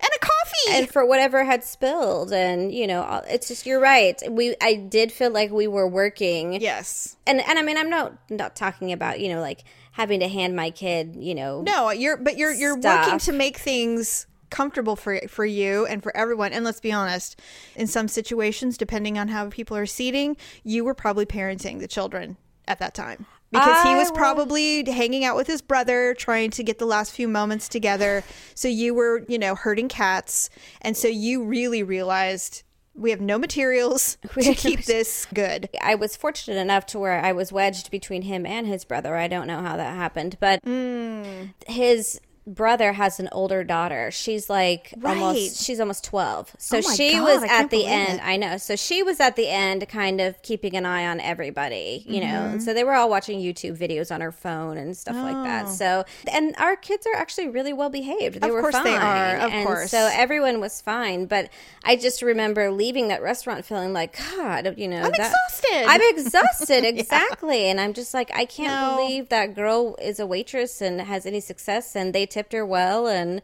[0.02, 0.78] and a coffee.
[0.78, 4.22] and for whatever had spilled, and you know, it's just you're right.
[4.30, 6.54] We I did feel like we were working.
[6.62, 7.18] yes.
[7.28, 10.56] and and I mean I'm not not talking about you know like having to hand
[10.56, 15.20] my kid you know No, you're but you're you're working to make things comfortable for
[15.28, 16.54] for you and for everyone.
[16.54, 17.40] And let's be honest,
[17.76, 22.38] in some situations, depending on how people are seating, you were probably parenting the children
[22.68, 23.26] at that time.
[23.52, 27.28] Because he was probably hanging out with his brother, trying to get the last few
[27.28, 28.24] moments together.
[28.54, 30.52] So you were, you know, herding cats.
[30.82, 32.62] And so you really realized
[32.94, 35.68] we have no materials to keep this good.
[35.82, 39.16] I was fortunate enough to where I was wedged between him and his brother.
[39.16, 41.54] I don't know how that happened, but Mm.
[41.66, 44.10] his brother has an older daughter.
[44.12, 45.18] She's like Right.
[45.18, 46.56] almost she's almost 12.
[46.58, 48.20] So Oh she God, was at the end.
[48.20, 48.26] it.
[48.28, 48.58] I know.
[48.58, 52.28] So she was at the end kind of keeping an eye on everybody, you know.
[52.28, 52.52] Mm-hmm.
[52.54, 55.70] And so they were all watching YouTube videos on her phone and stuff like that.
[55.70, 58.42] So and our kids are actually really well behaved.
[58.42, 58.50] They Oh.
[58.50, 58.84] Of were course fine.
[58.86, 59.92] they are, of and course.
[59.92, 61.50] So everyone was fine, but
[61.84, 65.86] I just remember leaving that restaurant feeling like god, you know, I'm that- exhausted.
[65.88, 67.66] I'm exhausted, exactly.
[67.70, 68.98] And I'm just like, I can't No.
[68.98, 73.08] believe that girl is a waitress and has any success, and they tipped her well.
[73.08, 73.42] And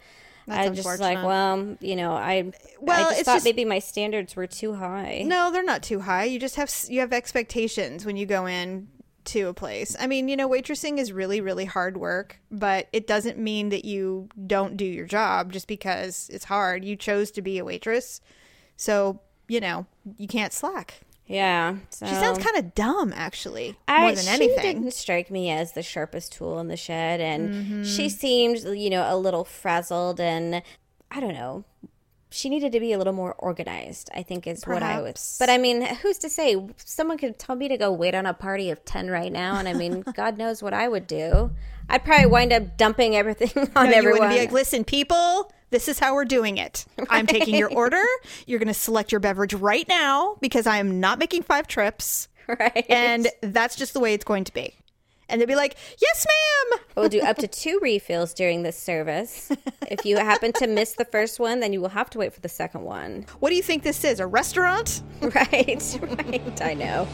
[0.48, 3.66] That's I just like, well, you know, I, Well, I just it's thought just- maybe
[3.66, 5.24] my standards were too high.
[5.26, 6.24] No, they're not too high.
[6.26, 8.88] You just have you have expectations when you go in
[9.26, 9.96] to a place.
[10.00, 13.84] I mean, you know, waitressing is really really hard work, but it doesn't mean that
[13.86, 16.86] you don't do your job just because it's hard.
[16.86, 18.22] You chose to be a waitress.
[18.78, 21.02] So, you know, you can't slack.
[21.28, 24.62] Yeah, so She sounds kind of dumb actually, I, more than she anything.
[24.62, 27.84] didn't strike me as the sharpest tool in the shed, and Mm-hmm.
[27.84, 30.62] she seemed, you know, a little frazzled, and
[31.10, 31.64] I don't know.
[32.30, 34.10] She needed to be a little more organized.
[34.14, 35.04] I think is what I would.
[35.16, 35.38] Perhaps.
[35.40, 36.62] But I mean, who's to say?
[36.78, 39.68] Someone could tell me to go wait on a party of ten right now, and
[39.68, 41.52] I mean, God knows what I would do.
[41.90, 44.20] I'd probably wind up dumping everything on No, you everyone.
[44.22, 46.86] wouldn't be like, listen, people, this is how we're doing it.
[47.10, 48.04] I'm taking your order.
[48.46, 52.28] You're going to select your beverage right now because I am not making five trips.
[52.48, 52.86] right?
[52.90, 54.76] And that's just the way it's going to be.
[55.28, 56.80] And they'd be like, yes, ma'am.
[56.96, 59.52] We'll do up to two refills during this service.
[59.90, 62.40] if you happen to miss the first one, then you will have to wait for
[62.40, 63.26] the second one.
[63.40, 64.22] What do you think this is?
[64.22, 65.02] A restaurant?
[65.20, 66.62] Right, right.
[66.62, 67.06] I know.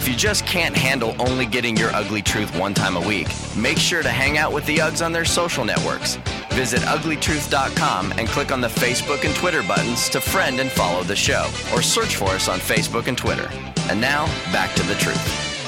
[0.00, 3.76] If you just can't handle only getting your ugly truth one time a week, make
[3.76, 6.16] sure to hang out with the Uggs on their social networks.
[6.52, 11.14] Visit uglytruth.com and click on the Facebook and Twitter buttons to friend and follow the
[11.14, 13.50] show, or search for us on Facebook and Twitter.
[13.90, 15.59] And now, back to the truth.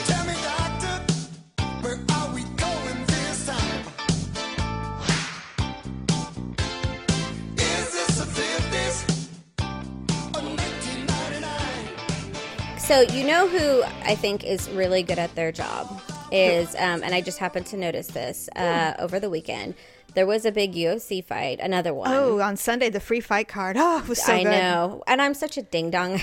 [12.92, 15.98] So you know who I think is really good at their job
[16.31, 19.76] is, um, and I just happened to notice this uh, over the weekend.
[20.12, 22.12] there was a big UFC fight, another one.
[22.12, 23.78] Oh, on Sunday, the free fight card.
[23.78, 24.50] Oh, was so I good.
[24.50, 25.02] know.
[25.07, 26.12] And I'm such a ding dong.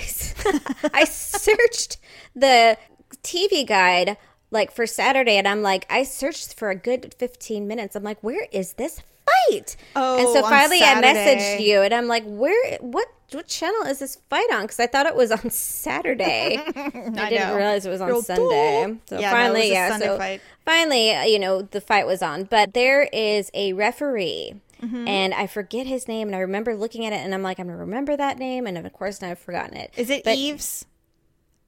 [0.94, 1.98] I searched
[2.36, 2.78] the
[3.24, 4.18] TV guide
[4.52, 7.96] like for Saturday and I'm like, I searched for a good 15 minutes.
[7.96, 9.02] I'm like, where is this
[9.50, 9.76] fight?
[9.96, 14.00] Oh, and so finally I messaged you and I'm like, where, what, what channel is
[14.00, 14.64] this fight on?
[14.64, 16.58] Because I thought it was on Saturday.
[16.76, 17.56] I, didn't know.
[17.56, 18.98] realize it was on Real Sunday.
[19.06, 19.90] So Yeah, no, it finally, was a yeah.
[19.90, 20.42] Sunday so fight.
[20.66, 22.46] finally, uh, you know, the fight was on.
[22.46, 24.62] But there is a referee.
[24.82, 25.08] Mm-hmm.
[25.10, 27.68] And I forget his name, and I remember looking at it, and I'm like, I'm
[27.68, 29.92] gonna remember that name, and of course now I've forgotten it.
[29.98, 30.86] Is it But Eves?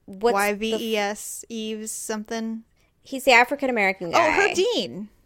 [0.06, 2.64] What's Y the- V E S Eves something?
[3.04, 4.28] He's the African American guy.
[4.28, 5.10] Oh, Herb Dean.
[5.10, 5.21] It's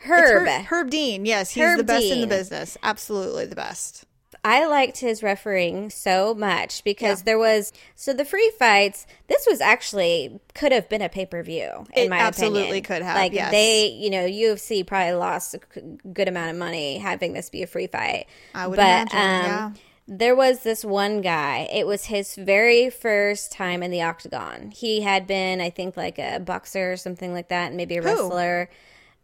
[0.00, 0.46] Herb.
[0.48, 1.24] Herb, Herb Dean.
[1.26, 2.76] Yes, he's Herb the best in the business.
[2.82, 4.04] Absolutely the best.
[4.42, 7.24] I liked his refereeing so much because Yeah.
[7.26, 9.06] there was so the free fights.
[9.28, 11.68] This was actually could have been a pay per view.
[11.68, 12.06] In my opinion.
[12.06, 12.84] It my absolutely opinion.
[12.84, 13.50] could have, Like yes.
[13.50, 15.60] they, you know, UFC probably lost a
[16.14, 18.26] good amount of money having this be a free fight.
[18.54, 19.64] I would but, imagine, yeah.
[19.66, 19.74] um,
[20.08, 21.68] There was this one guy.
[21.70, 24.70] It was his very first time in the octagon.
[24.74, 28.02] He had been, I think, like a boxer or something like that, and maybe a
[28.02, 28.08] Who?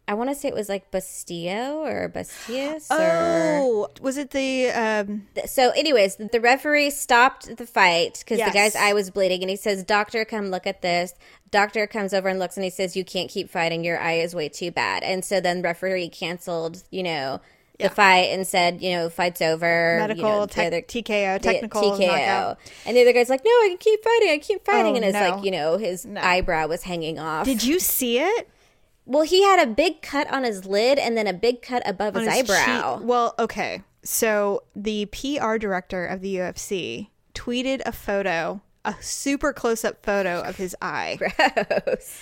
[0.09, 4.69] I want to say it was like Bastillo or Bastias or Oh, was it the
[4.69, 8.51] um so anyways the referee stopped the fight because Yes.
[8.51, 11.13] the guy's eye was bleeding and he says doctor come look at this
[11.51, 14.33] doctor comes over and looks and he says you can't keep fighting your eye is
[14.35, 17.39] way too bad and so then referee canceled you know
[17.79, 21.97] the fight and said you know fight's over medical you know, tech- other- TKO technical
[21.99, 22.57] knockout?
[22.87, 25.05] and the other guy's like no i can keep fighting i keep fighting Oh, and
[25.05, 25.29] it's no.
[25.35, 28.49] like you know his eyebrow was hanging off Did you see it?
[29.07, 32.13] Well he had a big cut on his lid and then a big cut above
[32.13, 33.07] his, his eyebrow cheek?
[33.07, 33.81] Well, okay.
[34.03, 40.41] So the PR director of the UFC tweeted a photo, a super close up photo
[40.41, 41.17] of his eye.
[41.85, 42.21] Gross.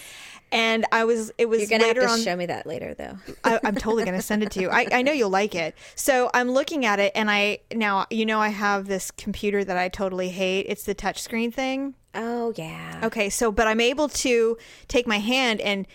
[0.52, 2.22] And I was, it was you're gonna have to on.
[2.22, 4.70] show me that later though I, I'm totally going to send it to you.
[4.70, 5.76] I, I know you'll like it.
[5.96, 9.76] So I'm looking at it, and I now you know I have this computer that
[9.76, 10.68] I totally hate.
[10.70, 11.96] It's the touchscreen thing.
[12.14, 15.88] oh yeah Okay, so but I'm able to take my hand and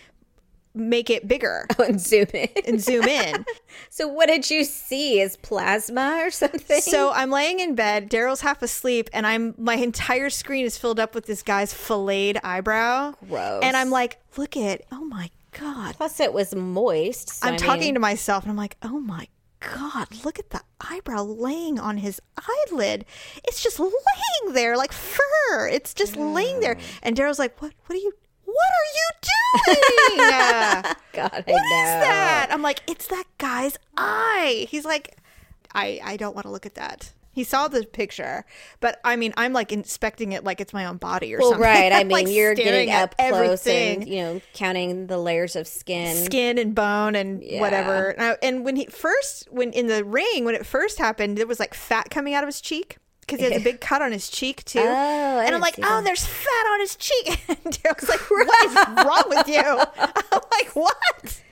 [0.75, 3.45] make it bigger oh, and zoom in and zoom in.
[3.89, 5.21] So what did you see?
[5.21, 6.81] Is plasma or something?
[6.81, 8.11] So I'm laying in bed.
[8.11, 12.41] Daryl's half asleep, and I'm my entire screen is filled up with this guy's filleted
[12.45, 13.15] eyebrow.
[13.29, 13.63] Gross.
[13.63, 15.97] And I'm like, look at, oh my god.
[15.97, 17.31] plus it was moist.
[17.31, 19.29] So I'm I talking mean, to myself, and I'm like, oh my
[19.61, 23.05] god, look at the eyebrow laying on his eyelid.
[23.45, 25.69] It's just laying there like fur.
[25.69, 26.77] It's just laying there.
[27.03, 27.73] And Daryl's like, what?
[27.87, 28.13] What are you?
[28.53, 30.19] What are you doing?
[31.13, 32.01] God, I What is know.
[32.01, 32.49] that?
[32.51, 34.67] I'm like, it's that guy's eye.
[34.69, 35.17] He's like,
[35.75, 37.13] I I don't want to look at that.
[37.33, 38.45] He saw the picture,
[38.81, 41.63] but I mean, I'm like inspecting it like it's my own body or Well, something.
[41.65, 41.93] right.
[41.93, 44.03] I I'm, mean, like, you're staring getting at up close everything.
[44.03, 46.17] and you know counting the layers of skin.
[46.25, 47.61] skin and bone and Yeah.
[47.61, 48.15] whatever.
[48.19, 51.61] Now, and when he first, when in the ring, when it first happened, there was
[51.61, 52.97] like fat coming out of his cheek
[53.31, 54.81] because he has a big cut on his cheek too.
[54.81, 56.05] Oh, and I'm like, oh, that.
[56.05, 57.45] there's fat on his cheek.
[57.49, 59.63] And Daryl's like, what is wrong with you?
[59.63, 61.43] I'm like, what?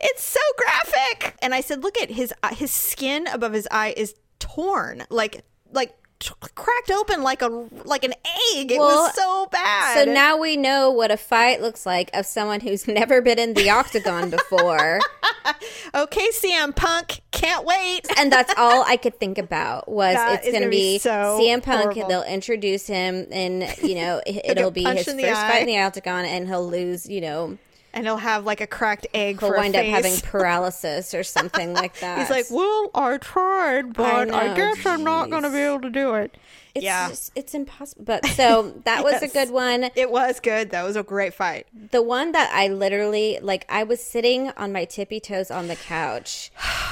[0.00, 1.36] It's so graphic.
[1.42, 5.44] And I said, look at his uh, his skin above his eye is torn, like
[5.72, 7.48] like t- cracked open like a
[7.84, 8.12] like an
[8.54, 8.70] egg.
[8.70, 9.94] It Well, was so bad.
[10.04, 13.54] So now we know what a fight looks like of someone who's never been in
[13.54, 15.00] the octagon before.
[15.94, 18.06] okay, CM Punk, can't wait.
[18.16, 21.38] and that's all I could think about was That it's going to be be so
[21.40, 21.82] CM Punk.
[21.82, 22.08] horrible.
[22.08, 26.24] They'll introduce him, and you know it- it'll be his first fight in the octagon,
[26.24, 27.08] and he'll lose.
[27.08, 27.58] You know,
[27.92, 31.74] and he'll have like a cracked egg he'll for wind up having paralysis or something
[31.74, 32.18] like that.
[32.20, 35.80] He's like, "Well, I tried, but I, know, guess I'm not going to be able
[35.82, 36.36] to do it."
[36.74, 37.08] it's yeah.
[37.08, 38.04] just, it's impossible.
[38.04, 39.90] But so that was a good one.
[39.94, 40.70] It was good.
[40.70, 41.66] That was a great fight.
[41.90, 45.76] The one that I literally like, I was sitting on my tippy toes on the
[45.76, 46.50] couch,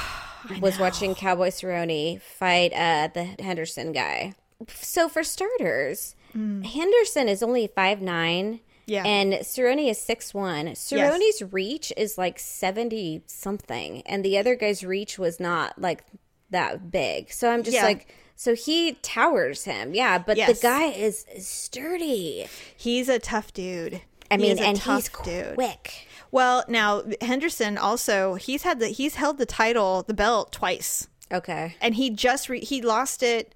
[0.59, 4.33] was watching Cowboy Cerrone fight uh, the Henderson guy.
[4.67, 8.59] So for starters, Henderson is only five nine.
[8.89, 9.03] Yeah.
[9.05, 10.67] And Cerrone is six one.
[10.67, 16.03] Cerrone's reach is like seventy something, and the other guy's reach was not like
[16.49, 17.31] that big.
[17.31, 17.83] So I'm just Yeah.
[17.83, 20.17] like, so he towers him, yeah.
[20.17, 20.59] But Yes.
[20.59, 22.47] the guy is, sturdy.
[22.75, 24.01] He's a tough dude.
[24.31, 26.07] I mean, a and tough he's quick.
[26.31, 31.07] Well, now Henderson also he's had the he's held the title, the belt twice.
[31.31, 31.75] Okay.
[31.79, 33.53] and he just re- he lost it.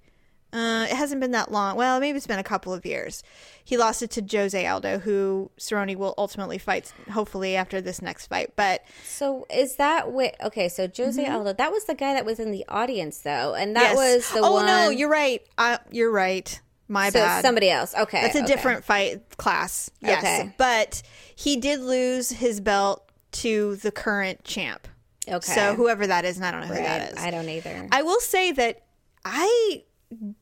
[0.52, 1.76] Uh, it hasn't been that long.
[1.76, 3.24] Well, maybe it's been a couple of years.
[3.66, 8.28] He lost it to Jose Aldo, who Cerrone will ultimately fight, hopefully after this next
[8.28, 8.54] fight.
[8.56, 10.36] But So is that what?
[10.44, 13.76] Okay, so Jose Aldo, that was the guy that was in the audience though, and
[13.76, 13.98] that Mm-hmm.
[13.98, 14.16] yes.
[14.18, 14.66] was the oh one.
[14.66, 15.42] no, you're right.
[15.58, 16.60] Uh, you're right.
[16.90, 17.42] My so bad.
[17.44, 17.96] somebody else.
[17.96, 18.48] Okay, That's a okay.
[18.48, 19.90] different fight class.
[20.02, 20.54] Yes, Okay.
[20.58, 21.02] but
[21.36, 24.88] he did lose his belt to the current champ.
[25.28, 25.54] Okay.
[25.54, 26.84] So whoever that is, and I don't know who Right.
[26.84, 27.18] that is.
[27.18, 27.88] I don't either.
[27.94, 28.82] I will say that
[29.24, 29.84] I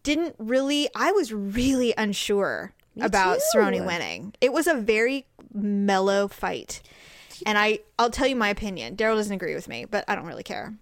[0.03, 3.59] didn't really, I was really unsure about too.
[3.59, 4.33] Cerrone winning.
[4.41, 6.81] It was a very mellow fight.
[7.45, 8.95] And I, I'll tell you my opinion.
[8.95, 10.75] Daryl doesn't agree with me, but I don't really care.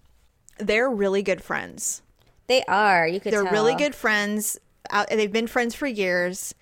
[0.58, 2.02] They're really good friends.
[2.48, 3.06] they are.
[3.06, 3.32] You could.
[3.32, 3.52] They're tell.
[3.52, 4.58] really good friends.
[4.90, 6.54] Out, they've been friends for years.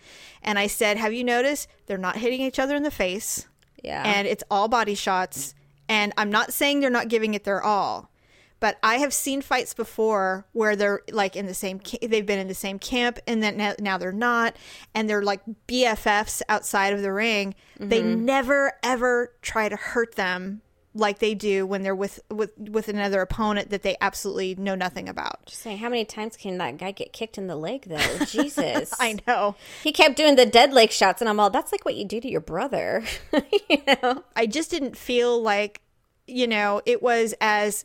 [0.43, 3.47] And I said, Have you noticed they're not hitting each other in the face?
[3.83, 4.03] Yeah.
[4.05, 5.55] and it's all body shots.
[5.89, 8.11] And I'm not saying they're not giving it their all,
[8.61, 12.49] but I have seen fights before where they're like in the same, they've been in
[12.49, 14.57] the same camp, and then now, now they're not,
[14.95, 17.55] and they're like BFFs outside of the ring.
[17.79, 18.25] They Mm-hmm.
[18.25, 20.63] never ever try to hurt them
[20.95, 25.09] like they do when they're with with with another opponent that they absolutely know nothing
[25.09, 25.47] about.
[25.47, 28.25] Just saying how many times can that guy get kicked in the leg though?
[28.27, 28.93] Jesus.
[28.99, 29.55] I know.
[29.85, 32.21] He kept doing the dead leg shots, and I'm all, that's like what you do
[32.21, 33.05] to your brother.
[33.71, 34.25] you know?
[34.35, 35.83] I just didn't feel like,
[36.27, 37.85] you know, it was as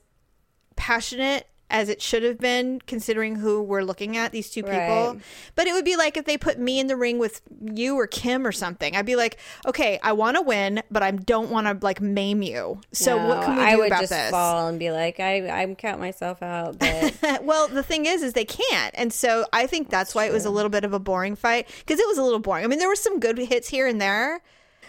[0.76, 4.78] passionate as it should have been considering who we're looking at these two people.
[4.78, 5.18] Right.
[5.56, 7.42] But it would be like if they put me in the ring with
[7.74, 8.96] you or Kim or something.
[8.96, 12.44] I'd be like, "Okay, I want to win, but I don't want to like maim
[12.44, 14.30] you." So what can we do I would about just this?
[14.30, 18.34] fall and be like, I, I'm count myself out, but well, the thing is, is
[18.34, 21.00] they can't, and so I think that's why it was a little bit of a
[21.00, 22.64] boring fight because it was a little boring.
[22.64, 24.42] I mean, there were some good hits here and there.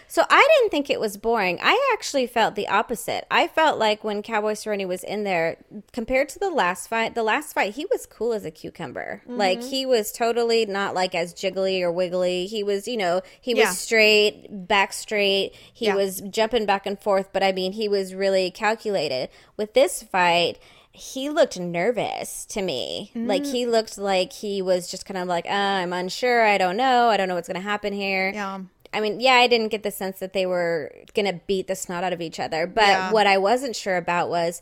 [0.07, 1.59] So I didn't think it was boring.
[1.61, 3.25] I actually felt the opposite.
[3.31, 5.57] I felt like when Cowboy Cerrone was in there,
[5.93, 9.21] compared to the last fight, the last fight he was cool as a cucumber.
[9.25, 9.69] Like Mm-hmm.
[9.69, 12.45] he was totally not like as jiggly or wiggly.
[12.45, 13.71] He was, you know, he was Yeah.
[13.71, 15.53] straight, back straight.
[15.73, 15.95] He Yeah.
[15.95, 19.29] was jumping back and forth, but I mean, he was really calculated.
[19.57, 20.59] With this fight,
[20.91, 23.11] he looked nervous to me.
[23.15, 23.51] Like Mm.
[23.51, 26.45] he looked like he was just kind of like, uh, I'm unsure.
[26.45, 27.09] I don't know.
[27.09, 28.31] I don't know what's going to happen here.
[28.33, 28.59] Yeah.
[28.95, 31.75] I mean, yeah, I didn't get the sense that they were going to beat the
[31.75, 32.65] snot out of each other.
[32.65, 33.11] But Yeah.
[33.11, 34.61] what I wasn't sure about was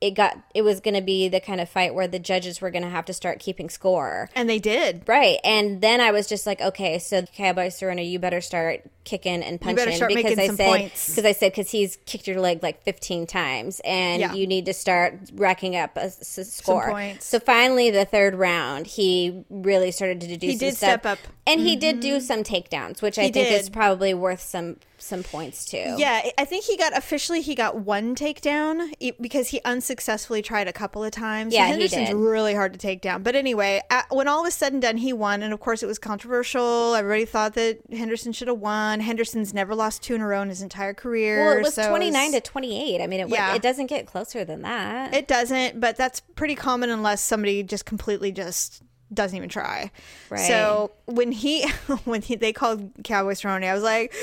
[0.00, 2.70] it got it was going to be the kind of fight where the judges were
[2.70, 4.30] going to have to start keeping score.
[4.34, 5.02] And they did.
[5.06, 5.38] Right.
[5.44, 9.60] And then I was just like, okay, so Cowboy Cerrone, you better start kicking and
[9.60, 11.08] punching because I said points.
[11.10, 14.32] because I said because he's kicked your leg like 15 times and Yeah.
[14.34, 16.90] you need to start racking up a, s- score.
[16.90, 17.26] points.
[17.26, 20.88] So finally the third round, he really started to do He some did stuff.
[21.00, 21.18] step up.
[21.46, 22.24] And he did do mm-hmm.
[22.24, 25.94] some takedowns, which I He think is probably worth some some points too.
[25.98, 30.72] Yeah, I think he got officially he got one takedown because he unsuccessfully tried a
[30.72, 31.52] couple of times.
[31.54, 33.22] Yeah, he Henderson's really hard to take down.
[33.22, 35.98] But anyway, when all was said and done, he won, and of course it was
[35.98, 36.94] controversial.
[36.94, 39.00] Everybody thought that Henderson should have won.
[39.00, 41.44] Henderson's never lost two in a row in his entire career.
[41.46, 43.02] Well, it was so twenty nine to twenty eight.
[43.02, 43.54] I mean, it, Yeah.
[43.54, 45.14] it doesn't get closer than that.
[45.14, 49.90] It doesn't, but that's pretty common unless somebody just completely just doesn't even try.
[50.28, 50.40] Right.
[50.40, 51.68] So when he
[52.04, 54.14] when he they called Cowboy Cerrone, I was like,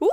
[0.00, 0.08] "Woo!"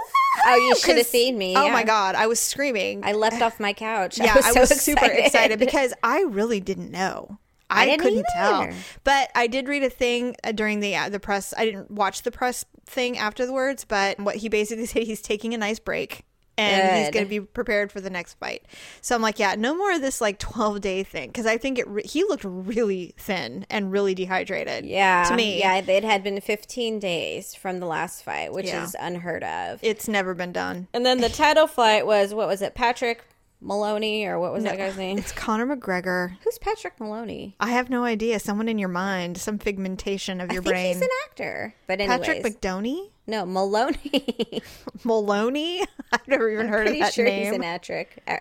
[0.46, 1.72] Oh, you should have seen me, Oh yeah.
[1.74, 3.04] my god, I was screaming.
[3.04, 4.18] I leapt off my couch.
[4.22, 5.26] yeah, I was, I so was super excited.
[5.26, 7.38] excited because I really didn't know.
[7.70, 8.70] I I, couldn't tell,
[9.04, 11.54] but I did read a thing uh, during the uh, the press.
[11.58, 15.58] I didn't watch the press thing afterwards, but what he basically said he's taking a
[15.58, 16.24] nice break
[16.58, 18.64] and he's going to be prepared for the next fight.
[19.02, 21.80] So I'm like, yeah, no more of this like 12 day thing because I think
[21.80, 24.86] it re- he looked really thin and really dehydrated.
[24.86, 28.84] Yeah, to me, yeah, it had been 15 days from the last fight, which Yeah.
[28.84, 29.80] is unheard of.
[29.82, 30.88] it's never been done.
[30.94, 33.24] and then the title fight was what was it, Patrick
[33.62, 35.18] Maloney or what was that guy's name?
[35.18, 36.36] It's Conor McGregor.
[36.44, 37.56] Who's Patrick Maloney?
[37.62, 38.40] I have no idea.
[38.40, 40.94] Someone in your mind, some figmentation of your brain.
[40.96, 41.74] he's an actor.
[41.88, 44.62] But anyways, Patrick McDoney, no Maloney.
[45.04, 45.84] Maloney.
[46.12, 47.46] I've never even heard of Pretty that sure name.
[47.46, 48.22] he's an actric.
[48.28, 48.40] A-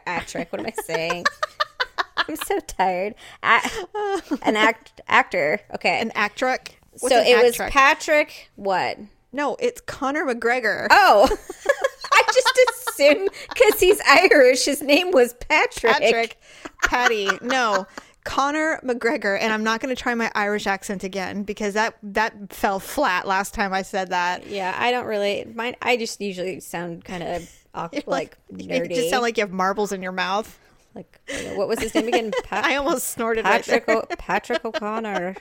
[0.51, 1.25] What am I saying?
[2.17, 3.15] I'm so tired.
[3.43, 3.71] A-
[4.43, 5.61] an act actor.
[5.75, 6.01] Okay.
[6.01, 6.79] an actric.
[6.97, 7.57] So an it was?
[7.73, 8.51] Patrick.
[8.57, 8.99] What?
[9.33, 10.87] no, it's Conor McGregor.
[10.91, 11.27] Oh,
[12.13, 12.59] I just
[12.91, 15.93] assumed because he's Irish, his name was Patrick.
[15.95, 16.39] Patrick,
[16.85, 17.31] Patty.
[17.41, 17.87] No,
[18.25, 19.39] Conor McGregor.
[19.41, 23.27] And I'm not going to try my Irish accent again because that that fell flat
[23.27, 24.47] last time I said that.
[24.47, 25.45] Yeah, I don't really.
[25.55, 25.77] Mine.
[25.83, 27.23] I just usually sound kind
[27.75, 28.95] of like you nerdy.
[28.95, 30.59] just sound like you have marbles in your mouth.
[30.95, 31.21] like
[31.55, 32.33] what was his name again?
[32.45, 33.97] Pat- I almost snorted Patrick there.
[33.99, 35.37] o- Patrick O'Connor.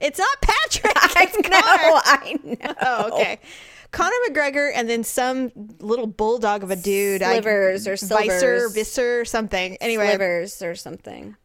[0.00, 0.92] It's not Patrick.
[0.96, 1.42] I know.
[1.48, 2.00] Conor.
[2.04, 2.74] I know.
[2.82, 3.40] Oh, okay.
[3.92, 7.22] Conor McGregor and then some little bulldog of a dude.
[7.22, 8.74] I- Slivers or Visser, Silvers.
[8.74, 9.76] Visser, something.
[9.80, 11.36] Anyway, Slivers or something.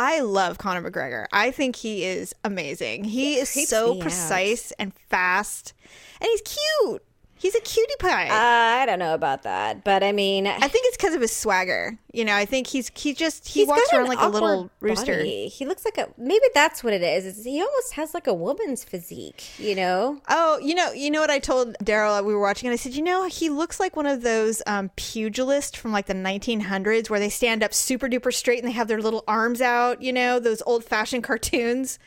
[0.00, 1.26] I love Conor McGregor.
[1.32, 3.02] I think he is amazing.
[3.02, 4.02] He is so me out.
[4.02, 5.74] precise and fast,
[6.20, 7.02] and he's cute.
[7.38, 8.28] He's a cutie pie.
[8.28, 11.34] Uh, I don't know about that, but I mean, I think it's because of his
[11.34, 11.96] swagger.
[12.12, 15.18] You know, I think he's he just he walks around like a little rooster.
[15.18, 15.48] body.
[15.48, 17.24] He looks like a maybe that's what it is.
[17.26, 20.20] is he almost has like a woman's physique, you know?
[20.28, 22.94] Oh, you know, you know what I told Daryl we were watching, and I said,
[22.94, 27.20] you know, he looks like one of those um, pugilists from like the 1900s, where
[27.20, 30.02] they stand up super duper straight and they have their little arms out.
[30.02, 31.98] You know, those old fashioned cartoons.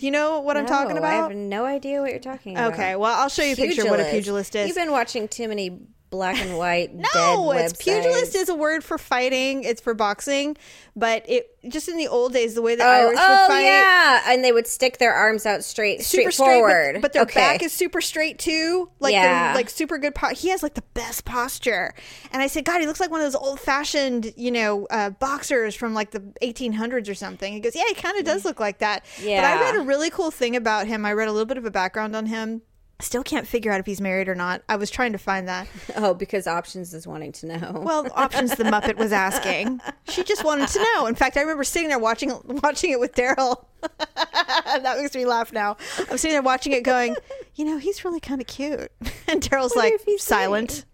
[0.00, 2.72] Do you know what I'm talking No, I have no idea what you're talking about.
[2.72, 4.66] Okay, well, I'll show you a picture of what a pugilist is.
[4.66, 5.78] You've been watching too many
[6.10, 7.78] black and white dead no, it's websites.
[7.80, 9.62] pugilist is a word for fighting.
[9.64, 10.56] It's for boxing,
[10.96, 13.60] but it just in the old days, the way the Oh, Irish would oh fight.
[13.62, 16.92] yeah, and they would stick their arms out straight, super straight straight, forward.
[16.94, 17.38] but, but their okay.
[17.40, 18.90] back is super straight too.
[18.98, 19.52] Like Yeah.
[19.54, 20.14] like super good.
[20.14, 21.94] Po- he has like the best posture.
[22.32, 25.10] And I said, God, he looks like one of those old fashioned, you know, uh,
[25.10, 27.52] boxers from like the 1800s or something.
[27.52, 29.04] He goes, Yeah, he kind of does look like that.
[29.22, 31.04] yeah But I read a really cool thing about him.
[31.06, 32.62] I read a little bit of a background on him.
[33.00, 34.62] Still can't figure out if he's married or not.
[34.68, 35.68] I was trying to find that.
[35.96, 37.82] Oh, because options is wanting to know.
[37.84, 39.80] Well, options the Muppet was asking.
[40.08, 41.06] She just wanted to know.
[41.06, 42.32] In fact, I remember sitting there watching
[42.62, 43.64] watching it with Daryl.
[44.14, 45.76] that makes me laugh now.
[45.98, 47.16] I'm sitting there watching it, going,
[47.56, 48.90] you know, he's really kind of cute.
[49.28, 50.84] And Daryl's like silent.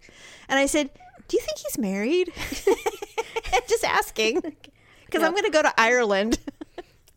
[0.48, 0.90] And I said,
[1.28, 2.32] "Do you think he's married?"
[3.68, 4.40] just asking
[5.04, 6.38] because I'm going to go to Ireland.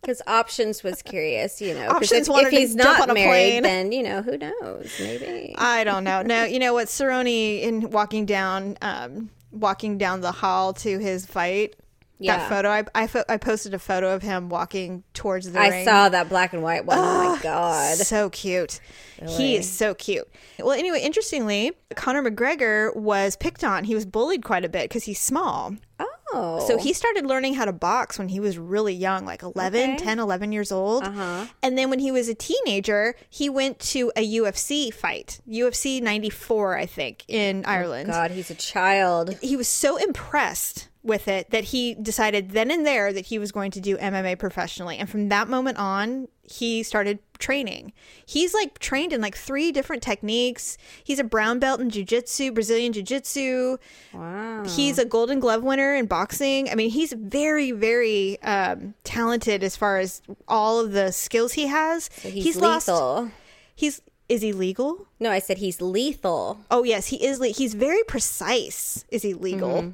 [0.02, 1.89] Because options was curious, you know.
[1.89, 3.64] Options if, wanted if he's not on a married, plane.
[3.64, 4.89] then you know who knows?
[5.00, 5.54] Maybe.
[5.58, 6.22] I don't know.
[6.22, 6.88] No, you know what?
[6.88, 11.76] Cerrone in walking down, um, walking down the hall to his fight.
[12.22, 12.38] Yeah.
[12.38, 15.70] That photo, I, I, fo- I posted a photo of him walking towards the I
[15.70, 15.86] ring.
[15.86, 16.97] saw that black and white one.
[17.00, 17.95] Oh my god!
[17.97, 18.82] So cute.
[19.26, 20.28] He is so cute.
[20.60, 23.86] Well, anyway, interestingly, Conor McGregor was picked on.
[23.86, 25.76] He was bullied quite a bit because he's small.
[26.00, 29.94] Oh, So he started learning how to box when he was really young, like 11,
[29.96, 29.98] Okay.
[30.04, 31.04] 10, 11 years old.
[31.04, 31.46] Uh-huh.
[31.64, 36.78] And then when he was a teenager, he went to a UFC fight, UFC 94,
[36.78, 38.10] I think, in Ireland.
[38.10, 39.36] God, he's a child.
[39.42, 43.52] He was so impressed with it that he decided then and there that he was
[43.52, 44.97] going to do MMA professionally.
[44.97, 47.93] And from that moment on, he started training.
[48.26, 50.78] He's like trained in like three different techniques.
[51.04, 53.78] He's a brown belt in jiu-jitsu, Brazilian jiu-jitsu.
[54.14, 54.64] Wow.
[54.66, 56.70] He's a golden glove winner in boxing.
[56.70, 61.68] I mean, he's very, very um, talented as far as all of the skills he
[61.68, 62.10] has.
[62.18, 62.89] So he's, lost.
[62.89, 63.32] lethal.
[63.74, 65.08] He's is he legal?
[65.20, 66.60] No, I said he's lethal.
[66.70, 67.39] Oh yes, he is.
[67.39, 69.04] Le- he's very precise.
[69.10, 69.93] Is he legal?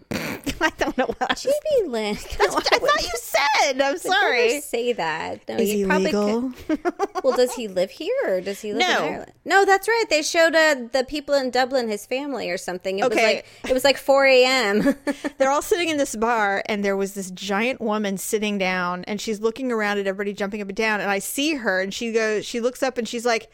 [0.62, 1.22] I don't know what.
[1.22, 2.16] I, was- JB Lynn.
[2.16, 3.82] That's what I thought you said.
[3.82, 4.48] I'm sorry.
[4.50, 5.48] Never say that.
[5.50, 6.52] No, Is he probably legal?
[6.68, 6.80] Could.
[7.24, 8.98] Well, does he live here or does he live No.
[9.06, 9.32] in Ireland?
[9.46, 10.04] No, that's right.
[10.12, 13.00] They showed uh, the people in Dublin, his family or something.
[13.00, 13.36] It was Okay.
[13.38, 14.96] like it was like 4 a.m.
[15.40, 19.20] They're all sitting in this bar, and there was this giant woman sitting down, and
[19.20, 21.02] she's looking around at everybody jumping up and down.
[21.02, 23.50] And I see her, and she goes, she looks up, and she's like,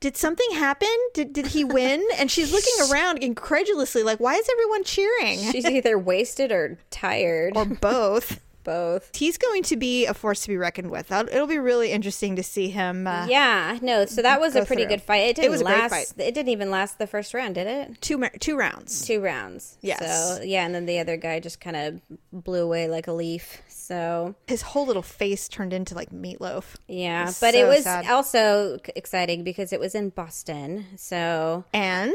[0.00, 0.88] "Did something happen?
[1.14, 5.66] Did did he win?" And she's looking around incredulously, like, "Why is everyone cheering?" She's
[5.66, 8.40] either wasted or tired or both.
[8.66, 9.10] both.
[9.16, 11.08] He's going to be a force to be reckoned with.
[11.08, 13.06] That'll- It'll be really interesting to see him.
[13.06, 14.04] Uh, Yeah, no.
[14.04, 14.90] So that was a pretty through.
[14.96, 15.22] good fight.
[15.22, 15.90] It It didn't was a great last.
[15.92, 16.12] fight.
[16.26, 18.02] It didn't even last the first round, did it?
[18.02, 19.06] two two rounds.
[19.06, 19.78] Two rounds.
[19.80, 20.00] Yes.
[20.36, 22.00] So yeah, and then the other guy just kind of
[22.32, 23.62] blew away like a leaf.
[23.68, 26.74] So His whole little face turned into like meatloaf.
[26.88, 28.06] yeah, It's but so it was sad.
[28.10, 30.86] also exciting because it was in Boston.
[30.96, 32.12] So And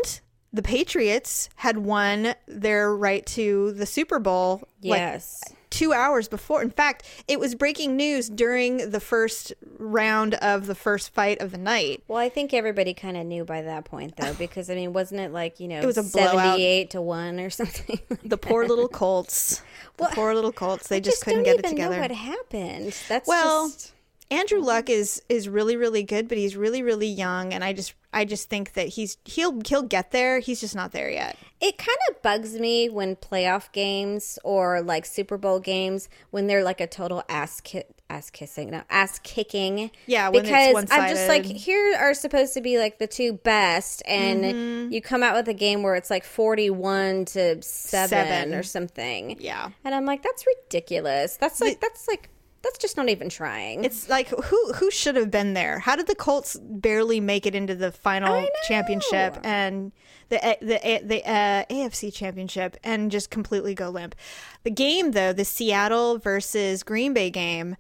[0.51, 4.67] the Patriots had won their right to the Super Bowl.
[4.83, 5.41] like, yes.
[5.71, 6.61] Two hours before.
[6.61, 11.49] In fact, it was breaking news during the first round of the first fight of
[11.51, 12.03] the night.
[12.07, 15.21] Well, I think everybody kind of knew by that point, though, because I mean, wasn't
[15.21, 16.35] it like you know, It was a blowout.
[16.35, 17.99] seventy-eight to one or something?
[18.23, 19.63] The poor little Colts.
[19.97, 20.87] The Well, poor little Colts.
[20.87, 21.95] They I just, couldn't get it together.
[21.95, 22.95] Know what happened?
[23.09, 23.93] That's Well, just
[24.29, 27.93] Andrew Luck is is really really good, but he's really really young, and I just
[28.13, 30.39] I just think that he's he'll he'll get there.
[30.39, 31.37] He's just not there yet.
[31.61, 36.63] it kind of bugs me when playoff games or like Super Bowl games when they're
[36.63, 39.91] like a total ass ki- ass kissing, no ass kicking.
[40.07, 44.43] Yeah, because I'm just like, here are supposed to be like the two best, and
[44.43, 44.91] Mm-hmm.
[44.91, 48.53] you come out with a game where it's like forty-one to seven, Seven.
[48.53, 49.37] or something.
[49.39, 49.69] Yeah.
[49.85, 51.37] and I'm like, that's ridiculous.
[51.37, 52.29] That's like that's like
[52.63, 53.83] that's just not even trying.
[53.83, 55.79] It's like who who should have been there?
[55.79, 59.91] How did the Colts barely make it into the final championship and
[60.29, 64.15] the the the uh, AFC championship and just completely go limp?
[64.63, 67.77] The game though, the Seattle versus Green Bay game,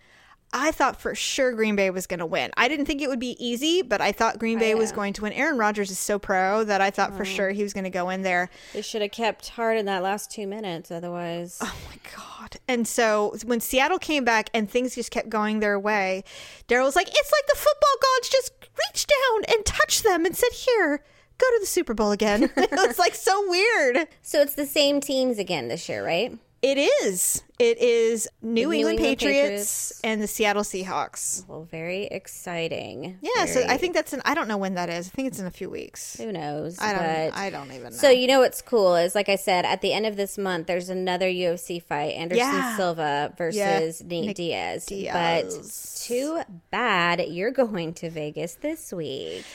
[0.53, 2.51] I thought for sure Green Bay was going to win.
[2.57, 5.21] I didn't think it would be easy, but I thought Green Bay was going to
[5.21, 5.31] win.
[5.33, 7.35] Aaron Rodgers is so pro that I thought for mm.
[7.35, 8.49] sure he was going to go in there.
[8.73, 11.57] they should have kept hard in that last two minutes, otherwise.
[11.61, 12.57] Oh my god!
[12.67, 16.25] And so when Seattle came back and things just kept going their way,
[16.67, 18.51] Daryl was like, "It's like the football gods just
[18.87, 21.01] reached down and touched them and said, "Here,
[21.41, 22.49] go to the Super Bowl again.
[22.57, 24.07] it's like so weird.
[24.21, 26.37] So it's the same teams again this year, right?
[26.61, 27.41] It is.
[27.57, 30.01] It is New, New England, England Patriots, Patriots.
[30.03, 31.47] and the Seattle Seahawks.
[31.47, 33.17] Well, very exciting.
[33.21, 34.21] Yeah, so I think that's an.
[34.25, 35.07] I don't know when that is.
[35.07, 36.17] I think it's in a few weeks.
[36.17, 36.79] who knows.
[36.79, 37.01] I don't.
[37.31, 37.89] but- I don't even know.
[37.91, 40.67] So you know what's cool is like I said at the end of this month
[40.67, 42.77] there's another UFC fight Anderson Yeah.
[42.77, 44.85] Silva versus Nate Nick Diaz.
[44.85, 45.55] Diaz.
[45.57, 49.45] But too bad you're going to Vegas this week.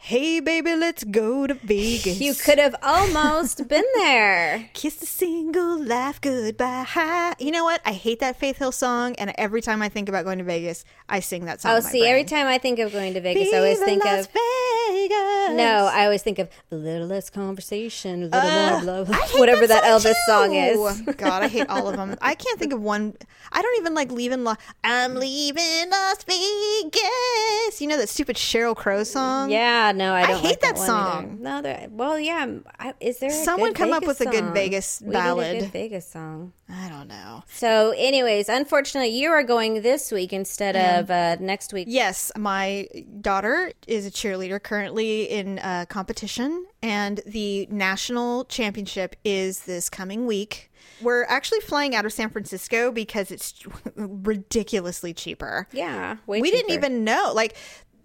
[0.00, 2.20] Hey, baby, let's go to Vegas.
[2.20, 4.70] You could have almost been there.
[4.72, 7.34] kiss the single, laugh goodbye.
[7.40, 7.80] You know what?
[7.84, 10.84] I hate that Faith Hill song, and every time I think about going to Vegas,
[11.08, 11.72] I sing that song.
[11.72, 14.32] Oh, see, every time I think of going to Vegas, I always think Las of
[14.32, 15.56] Vegas.
[15.56, 15.90] no.
[15.92, 19.26] I always think of a little less conversation, a little Uh, more blah, blah, I
[19.26, 21.00] hate whatever that, song Elvis song is.
[21.16, 22.16] God, I hate all of them.
[22.22, 23.14] I can't think of one.
[23.50, 24.44] I don't even like leaving.
[24.44, 27.80] La- I'm leaving Las Vegas.
[27.80, 29.50] You know that stupid Sheryl Crow song?
[29.50, 30.40] Yeah, no, I I don't.
[30.40, 30.86] hate like that either.
[30.86, 31.38] song.
[31.40, 31.86] No, there.
[31.90, 32.46] Well, yeah.
[32.78, 34.54] I, is there a Someone good come up Vegas with a good song?
[34.54, 35.60] Vegas We need a ballad.
[35.60, 36.52] good Vegas song.
[36.68, 37.42] I don't know.
[37.48, 41.86] So, anyways, unfortunately, you are going this week instead of uh, next week.
[41.90, 42.88] Yes, my
[43.20, 50.26] daughter is a cheerleader currently in uh, competition, and the national championship is this coming
[50.26, 50.70] week.
[51.00, 53.54] We're actually flying out of San Francisco because it's
[53.96, 55.68] ridiculously cheaper.
[55.72, 57.32] Yeah, we didn't even know.
[57.34, 57.56] Like,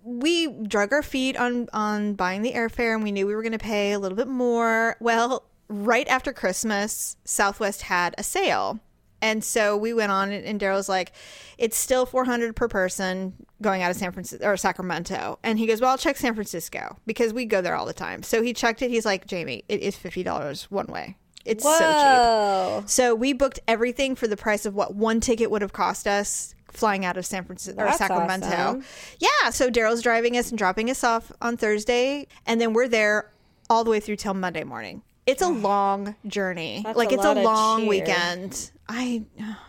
[0.03, 3.53] we drug our feet on on buying the airfare, and we knew we were going
[3.53, 4.97] to pay a little bit more.
[4.99, 8.79] Well, right after Christmas, Southwest had a sale.
[9.21, 11.13] And so we went on, and Daryl's like,
[11.57, 15.65] "It's still four hundred per person going out of San Francisco or Sacramento." And he
[15.65, 18.51] goes, "Well, I'll check San Francisco because we go there all the time." So he
[18.51, 18.89] checked it.
[18.89, 21.15] He's like, "Jamie, it is fifty dollars one way.
[21.45, 25.61] It's so cheap." So we booked everything for the price of what one ticket would
[25.61, 28.47] have cost us flying out of San Francisco or That's Sacramento.
[28.47, 28.83] awesome.
[29.19, 33.31] Yeah, so Daryl's driving us and dropping us off on Thursday, and then we're there
[33.69, 35.01] all the way through till Monday morning.
[35.25, 36.81] It's a long journey.
[36.83, 37.89] That's like a it's a long cheer.
[37.89, 38.71] weekend.
[38.89, 39.23] I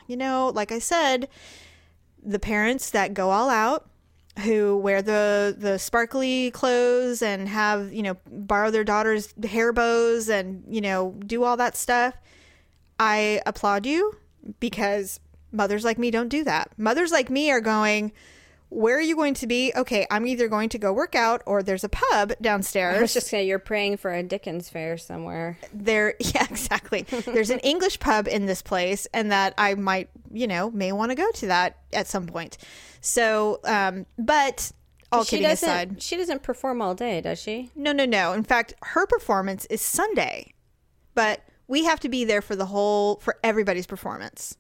[0.09, 1.29] you know, like I said,
[2.23, 3.89] the parents that go all out
[4.41, 10.29] who wear the the sparkly clothes and have you know borrow their daughters hair bows
[10.29, 12.17] and you know do all that stuff
[12.99, 14.17] i applaud you
[14.59, 15.21] because
[15.55, 18.13] mothers like me don't do that mothers like me are going
[18.71, 21.63] where are you going to be okay i'm either going to go work out or
[21.63, 22.97] there's a pub downstairs.
[22.97, 25.59] I was just saying, you're praying for a Dickens fair somewhere.
[25.73, 30.47] there yeah exactly there's an english pub in this place and that i might you
[30.47, 32.57] know may want to go to that at some point
[33.01, 34.73] so um but
[35.13, 35.69] all she kidding doesn't.
[35.69, 37.71] aside She doesn't perform all day, does she?
[37.77, 40.53] no no no in fact her performance is sunday
[41.15, 44.57] but we have to be there for the whole for everybody's performance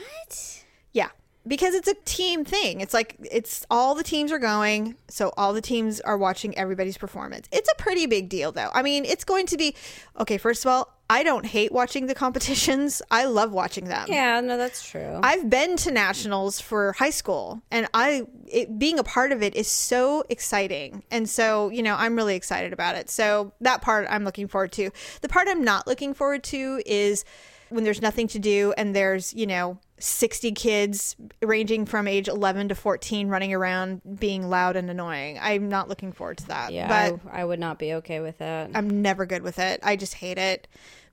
[0.00, 0.64] What?
[0.92, 1.08] yeah
[1.46, 5.52] because it's a team thing it's like it's all the teams are going so all
[5.52, 9.24] the teams are watching everybody's performance it's a pretty big deal though i mean it's
[9.24, 9.74] going to be
[10.18, 14.40] okay first of all i don't hate watching the competitions i love watching them Yeah,
[14.40, 15.20] no, that's true.
[15.22, 19.54] I've been to nationals for high school, and I it, being a part of it
[19.56, 23.08] is so exciting, and so you know I'm really excited about it.
[23.10, 24.90] So that part I'm looking forward to.
[25.20, 27.24] The part I'm not looking forward to is
[27.70, 32.68] when there's nothing to do and there's you know 60 kids ranging from age 11
[32.68, 35.38] to 14 running around being loud and annoying.
[35.40, 36.72] I'm not looking forward to that.
[36.72, 38.70] yeah, but I, I would not be okay with that.
[38.74, 39.80] I'm never good with it.
[39.82, 40.68] I just hate it.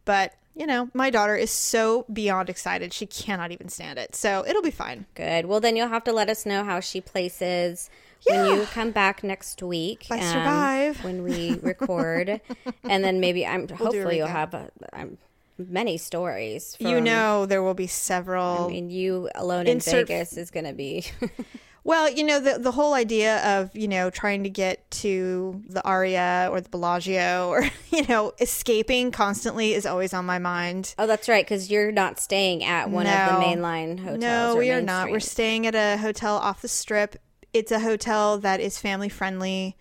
[0.06, 2.94] But, you know, my daughter is so beyond excited.
[2.94, 4.16] She cannot even stand it.
[4.16, 5.06] So it'll be fine.
[5.16, 5.48] Good.
[5.48, 7.90] Well, then you'll have to let us know how she places
[8.26, 10.08] when you come back next week.
[10.10, 11.04] um, I survive.
[11.04, 12.40] when we record,
[12.86, 15.18] and then maybe I'm hopefully you'll have a, um,
[15.58, 16.76] many stories.
[16.80, 18.66] you know, there will be several.
[18.66, 21.06] I mean, you alone in Insert- Vegas is going to be.
[21.84, 25.84] well, you know, the, the whole idea of, you know, trying to get to the
[25.84, 30.94] Aria or the Bellagio or, you know, escaping constantly is always on my mind.
[30.98, 34.20] oh, that's right, because you're not staying at one of the mainline hotels.
[34.20, 35.12] No, we are not.
[35.12, 37.16] We're staying at a hotel off the strip.
[37.54, 39.78] It's a hotel that is family friendly,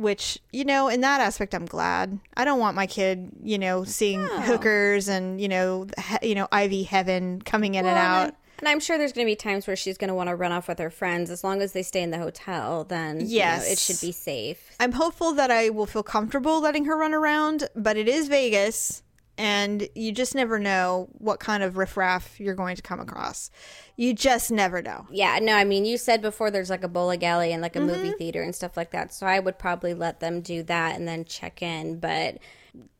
[0.00, 2.18] which, you know, in that aspect I'm glad.
[2.36, 6.48] I don't want my kid, you know, seeing hookers and, you know, he, you know,
[6.50, 8.24] Ivy heaven coming in and out.
[8.24, 10.36] And, and I'm sure there's going to be times where she's going to want to
[10.36, 11.30] run off with her friends.
[11.30, 14.70] As long as they stay in the hotel, then you know, it should be safe.
[14.80, 19.02] I'm hopeful that I will feel comfortable letting her run around, but it is Vegas
[19.40, 23.50] and you just never know what kind of riffraff you're going to come across.
[23.96, 25.06] You just never know.
[25.10, 27.78] Yeah, no, I mean, you said before there's like a bowling alley and like a
[27.78, 27.86] Mm-hmm.
[27.88, 29.14] movie theater and stuff like that.
[29.14, 32.36] So I would probably let them do that and then check in, but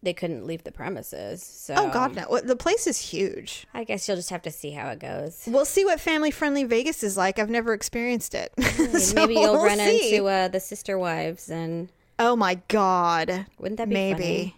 [0.02, 1.42] they couldn't leave the premises.
[1.44, 2.40] So Oh God, no!
[2.42, 3.66] The place is huge.
[3.74, 5.44] I guess you'll just have to see how it goes.
[5.46, 7.38] We'll see what family friendly Vegas is like.
[7.38, 8.52] I've never experienced it.
[8.98, 10.16] So Maybe you'll we'll run see.
[10.16, 13.46] into uh, the sister wives and Oh my god.
[13.58, 14.14] Wouldn't that be Maybe.
[14.22, 14.56] funny?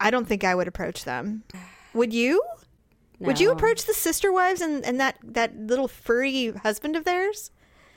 [0.00, 1.44] I don't think I would approach them.
[1.94, 2.42] Would you?
[3.20, 7.50] Would you approach the sister wives and, and that, that little furry husband of theirs?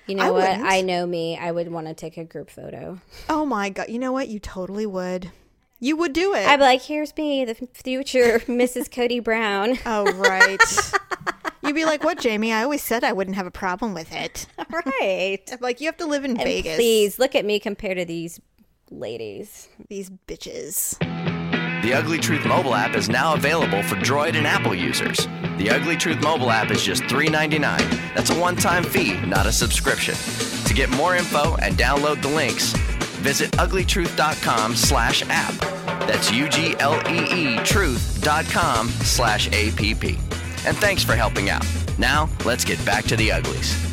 [0.07, 0.49] You know I what?
[0.49, 0.63] wouldn't.
[0.65, 1.37] I know me.
[1.37, 2.99] I would want to take a group photo.
[3.29, 3.89] Oh my god.
[3.89, 4.29] You know what?
[4.29, 5.31] You totally would.
[5.79, 6.45] You would do it.
[6.47, 8.91] I'd be like, "Here's me, the future Mrs.
[8.91, 10.59] Cody Brown." oh, right.
[11.63, 12.51] You'd be like, what, Jamie?
[12.51, 14.47] I always said I wouldn't have a problem with it.
[14.71, 15.39] right.
[15.59, 16.75] Like, you have to live in And Vegas.
[16.75, 18.41] Please look at me compared to these
[18.89, 19.69] ladies.
[19.87, 20.97] These bitches.
[21.81, 25.25] The Ugly Truth mobile app is now available for Droid and Apple users.
[25.57, 27.59] The Ugly Truth mobile app is just $3.99.
[28.13, 30.13] That's a one time fee, not a subscription.
[30.65, 32.73] To get more info and download the links,
[33.23, 35.55] visit uglytruth.com slash app.
[36.07, 39.81] That's U G L E E truth.com slash app.
[40.63, 41.65] And thanks for helping out.
[41.97, 43.90] Now, let's get back to the uglies.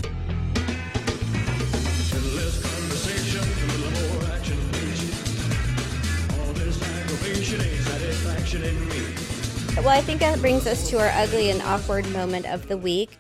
[9.89, 13.17] Well, I think that brings us to our ugly and awkward moment of the week.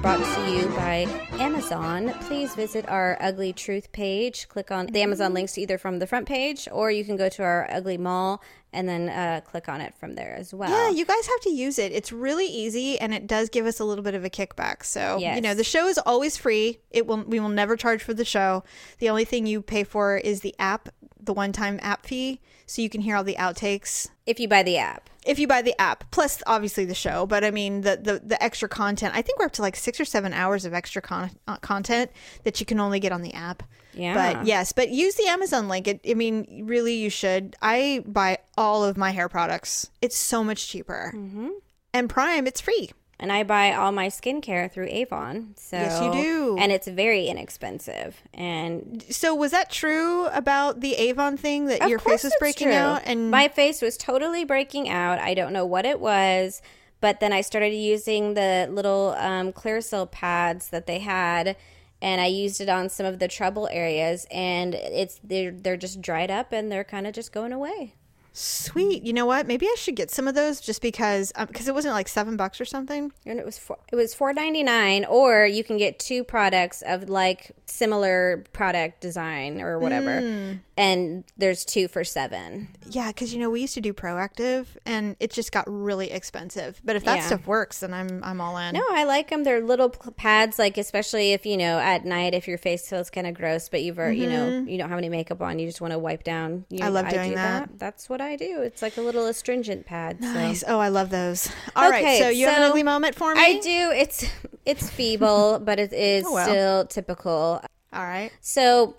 [0.00, 1.08] Brought to you by
[1.40, 2.14] Amazon.
[2.20, 4.46] Please visit our Ugly Truth page.
[4.48, 7.42] Click on the Amazon links either from the front page or you can go to
[7.42, 8.40] our Ugly Mall
[8.72, 10.70] and then uh, click on it from there as well.
[10.70, 11.92] Yeah, you guys have to use it.
[11.92, 14.84] It's really easy and it does give us a little bit of a kickback.
[14.84, 16.78] So, you know, the show is always free.
[16.90, 18.64] It will we will never charge for the show.
[18.98, 20.88] The only thing you pay for is the app,
[21.20, 24.78] the one-time app fee, so you can hear all the outtakes if you buy the
[24.78, 25.10] app.
[25.26, 28.40] if you buy the app plus obviously the show but i mean the the, the
[28.42, 31.30] extra content i think we're up to like six or seven hours of extra con-
[31.48, 32.10] uh, content
[32.44, 33.62] that you can only get on the app
[33.94, 34.14] Yeah.
[34.34, 38.38] but yes but use the amazon link it, i mean really you should i buy
[38.56, 41.48] all of my hair products it's so much cheaper mm-hmm.
[41.92, 42.90] and prime it's free
[43.22, 45.54] And I buy all my skincare through Avon.
[45.56, 46.56] So Yes, you do.
[46.58, 48.20] And it's very inexpensive.
[48.34, 52.76] And so was that true about the avon thing that your face was breaking true.
[52.76, 55.20] out and my face was totally breaking out.
[55.20, 56.62] I don't know what it was,
[57.00, 61.56] but then I started using the little um, Clearasil pads that they had,
[62.02, 66.02] and I used it on some of the trouble areas, and it's they're they're just
[66.02, 67.94] dried up and they're kind of just going away.
[68.34, 71.74] Sweet you know what maybe i should get some of those just because because it
[71.74, 75.04] wasn't like seven bucks or something And it was four, it was four ninety nine,
[75.04, 80.52] or you can get two products of like similar product design or whatever, Hmm.
[80.76, 82.68] and there's two for seven.
[82.90, 86.80] Yeah, because you know we used to do Proactiv, and it just got really expensive.
[86.84, 87.26] But if that Yeah.
[87.26, 88.74] stuff works, then I'm I'm all in.
[88.74, 89.44] No, I like them.
[89.44, 93.26] They're little pads, like especially if you know at night if your face feels kind
[93.26, 95.80] of gross, but you've already, you know you don't have any makeup on, you just
[95.80, 96.64] want to wipe down.
[96.70, 96.84] You, Mm-hmm.
[96.84, 97.78] I love doing do that.
[97.78, 98.62] That's what I do.
[98.62, 100.18] It's like a little astringent pad.
[100.20, 100.32] so.
[100.32, 100.64] Nice.
[100.66, 101.50] Oh, I love those.
[101.76, 103.40] All right, Okay, so you have an ugly moment for me.
[103.40, 103.90] I do.
[103.94, 104.24] It's
[104.64, 106.46] it's feeble, but it is Oh, well.
[106.46, 107.62] still typical.
[107.92, 108.30] All right.
[108.40, 108.96] So,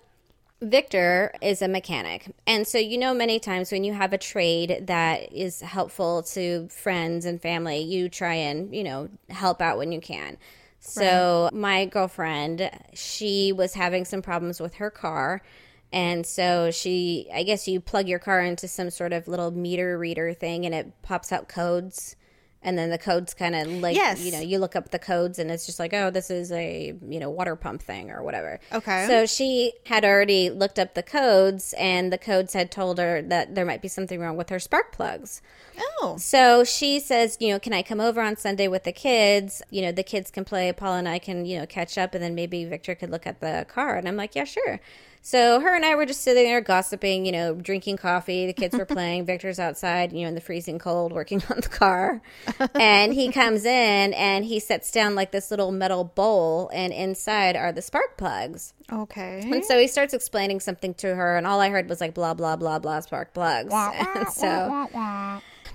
[0.62, 2.32] Victor is a mechanic.
[2.48, 6.68] And so, you know, many times when you have a trade that is helpful to
[6.70, 10.38] friends and family, you try and, you know, help out when you can.
[10.80, 15.42] So, my girlfriend, she was having some problems with her car.
[15.94, 19.98] And so she, I guess you plug your car into some sort of little meter
[19.98, 22.16] reader thing and it pops out codes.
[22.66, 24.22] And then the codes kind of like, Yes.
[24.22, 26.94] you know, you look up the codes and it's just like, oh, this is a,
[27.08, 28.60] you know, water pump thing or whatever.
[28.72, 29.06] Okay.
[29.06, 33.54] So she had already looked up the codes and the codes had told her that
[33.54, 35.42] there might be something wrong with her spark plugs.
[35.78, 39.62] Oh, So she says, you know, can I come over on Sunday with the kids?
[39.70, 42.24] You know, the kids can play, Paula and I can, you know, catch up and
[42.24, 43.96] then maybe Victor could look at the car.
[43.98, 44.80] And I'm like, yeah, sure.
[45.26, 48.46] So her and I were just sitting there gossiping, you know, drinking coffee.
[48.46, 49.26] The kids were playing.
[49.26, 52.22] Victor's outside, you know, in the freezing cold working on the car.
[52.76, 57.56] and he comes in and he sets down like this little metal bowl and inside
[57.56, 58.74] are the spark plugs.
[58.92, 59.42] okay.
[59.50, 62.34] And so he starts explaining something to her, and all I heard was like blah
[62.34, 63.74] blah blah blah spark plugs.
[64.16, 64.88] And so,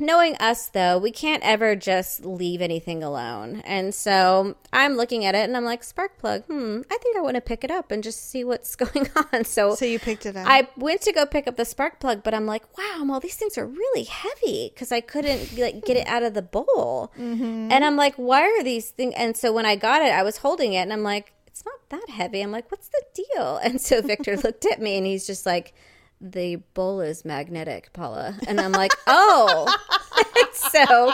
[0.01, 3.62] knowing us though, we can't ever just leave anything alone.
[3.64, 6.44] And so I'm looking at it, and I'm like, spark plug.
[6.44, 9.44] Hmm, I think I want to pick it up and just see what's going on.
[9.44, 10.46] So, So you picked it up.
[10.49, 13.36] I went to go pick up the spark plug, but I'm like, wow, well, these
[13.36, 17.12] things are really heavy because I couldn't like get it out of the bowl.
[17.16, 19.14] And I'm like, why are these things?
[19.16, 21.80] And so when I got it, I was holding it, and I'm like, it's not
[21.90, 22.40] that heavy.
[22.40, 23.57] I'm like, what's the deal?
[23.62, 25.74] And so Victor looked at me, and he's just like.
[26.20, 28.36] The bowl is magnetic, Paula.
[28.46, 29.72] And I'm like, oh.
[30.52, 31.12] so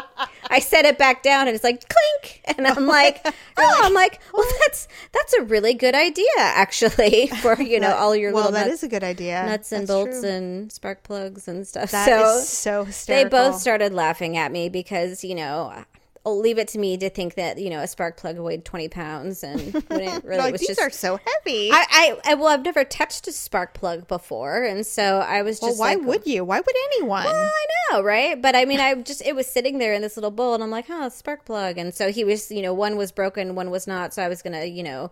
[0.48, 2.42] I set it back down and it's like clink.
[2.56, 3.20] And I'm like,
[3.56, 8.14] oh, I'm like, well, that's that's a really good idea, actually, for you know all
[8.14, 9.44] your well, little that nuts, is a good idea.
[9.46, 10.30] nuts and That's bolts true.
[10.30, 11.90] and spark plugs and stuff.
[11.90, 15.84] That so is so they both started laughing at me because you know.
[16.26, 19.44] Leave it to me to think that you know a spark plug weighed twenty pounds,
[19.44, 21.70] and when it really Like, was these just are so heavy.
[21.70, 25.60] I, I, I well, I've never touched a spark plug before, and so I was
[25.60, 26.44] well, just why like, would you?
[26.44, 27.24] Why would anyone?
[27.24, 28.40] Well, I know, right?
[28.40, 30.70] But I mean, I just it was sitting there in this little bowl, and I'm
[30.70, 33.86] like, oh, spark plug, and so he was, you know, one was broken, one was
[33.86, 35.10] not, so I was gonna, you know,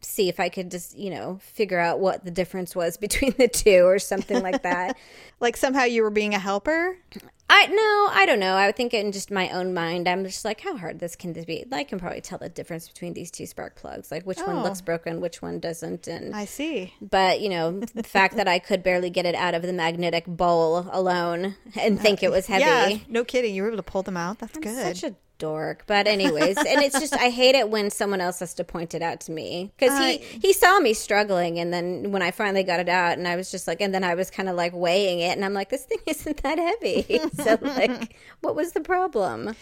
[0.00, 3.48] see if I could just, you know, figure out what the difference was between the
[3.48, 4.96] two or something like that.
[5.40, 6.96] like somehow you were being a helper?
[7.50, 8.54] I no, I don't know.
[8.56, 11.32] I would think in just my own mind, I'm just like, how hard this can
[11.32, 11.64] this be?
[11.72, 14.62] I can probably tell the difference between these two spark plugs, like which one Oh.
[14.64, 16.92] looks broken, which one doesn't, and I see.
[17.00, 20.26] but you know the fact that i could barely get it out of the magnetic
[20.26, 23.54] bowl alone and uh, think it was heavy Yeah, no kidding.
[23.54, 24.40] You were able to pull them out.
[24.40, 24.96] That's I'm good.
[24.96, 28.54] such a dork but anyways and it's just i hate it when someone else has
[28.54, 32.22] to point it out to me because he he saw me struggling and then when
[32.22, 34.48] i finally got it out and i was just like and then i was kind
[34.48, 38.54] of like weighing it and i'm like this thing isn't that heavy so like what
[38.54, 39.54] was the problem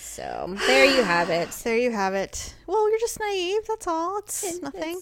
[0.00, 2.54] so there you have it There you have it.
[2.66, 3.62] Well, you're just naive.
[3.66, 4.18] That's all.
[4.18, 5.00] It's nothing.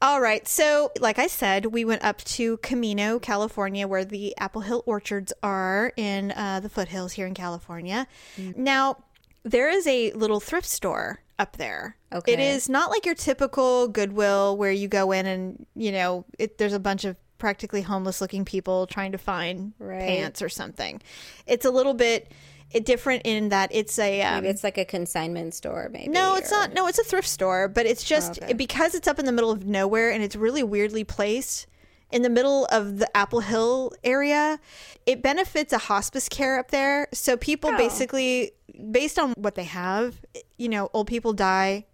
[0.00, 0.48] All right.
[0.48, 5.32] So, like I said, we went up to Camino, California, where the Apple Hill orchards
[5.42, 8.06] are in uh, the foothills here in California.
[8.56, 8.96] Now,
[9.42, 11.96] there is a little thrift store up there.
[12.12, 12.32] Okay.
[12.34, 16.58] It is not like your typical Goodwill where you go in and, you know, it,
[16.58, 20.00] there's a bunch of practically homeless looking people trying to find Right.
[20.00, 21.00] pants or something.
[21.46, 22.30] It's a little bit
[22.84, 26.52] different in that it's a um, maybe it's like a consignment store maybe no, it's
[26.52, 26.72] or- not.
[26.72, 28.52] No, it's a thrift store, but it's just Okay.
[28.52, 31.66] because it's up in the middle of nowhere and it's really weirdly placed
[32.12, 34.58] in the middle of the Apple Hill area.
[35.06, 37.08] It benefits a hospice care up there.
[37.12, 37.76] So people Oh.
[37.76, 38.52] basically,
[38.90, 40.16] based on what they have,
[40.58, 41.86] you know, old people die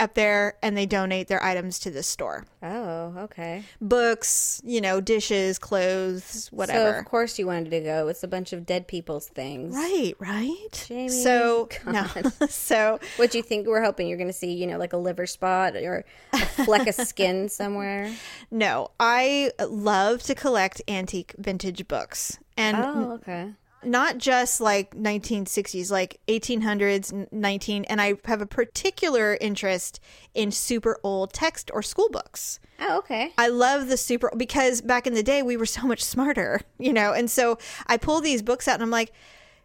[0.00, 2.44] up there and they donate their items to this store.
[2.62, 6.92] oh okay Books, you know, dishes, clothes, whatever.
[6.94, 8.08] So of course you wanted to go.
[8.08, 9.74] It's a bunch of dead people's things.
[9.74, 10.84] Right, right.
[10.88, 12.06] Jamie, so no,
[12.48, 13.66] so What do you think?
[13.66, 16.86] We're hoping you're going to see, you know, like a liver spot or a fleck
[16.86, 18.12] of skin somewhere.
[18.50, 22.38] No, I love to collect antique vintage books.
[22.56, 23.52] And Oh, okay.
[23.84, 30.00] Not just like 1960s, like 1800s, 19, and I have a particular interest
[30.34, 32.60] in super old text or school books.
[32.80, 33.32] Oh, okay.
[33.36, 36.92] I love the super because back in the day we were so much smarter, you
[36.92, 37.12] know.
[37.12, 39.12] And so I pull these books out and I'm like,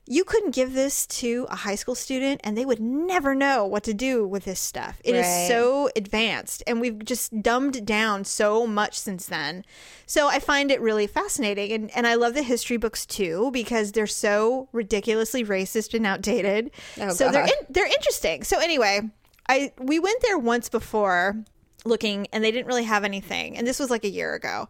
[0.08, 3.84] you couldn't give this to a high school student and they would never know what
[3.86, 5.02] to do with this stuff.
[5.04, 5.48] It is Right.
[5.48, 9.66] so advanced and we've just dumbed down so much since then.
[10.06, 13.94] So I find it really fascinating and, and I love the history books too because
[13.94, 16.70] they're so ridiculously racist and outdated.
[17.02, 18.44] Oh, so they're in, they're interesting.
[18.44, 19.02] So anyway,
[19.50, 21.38] I we went there once before
[21.86, 23.58] looking and they didn't really have anything.
[23.58, 24.68] And this was like a year ago.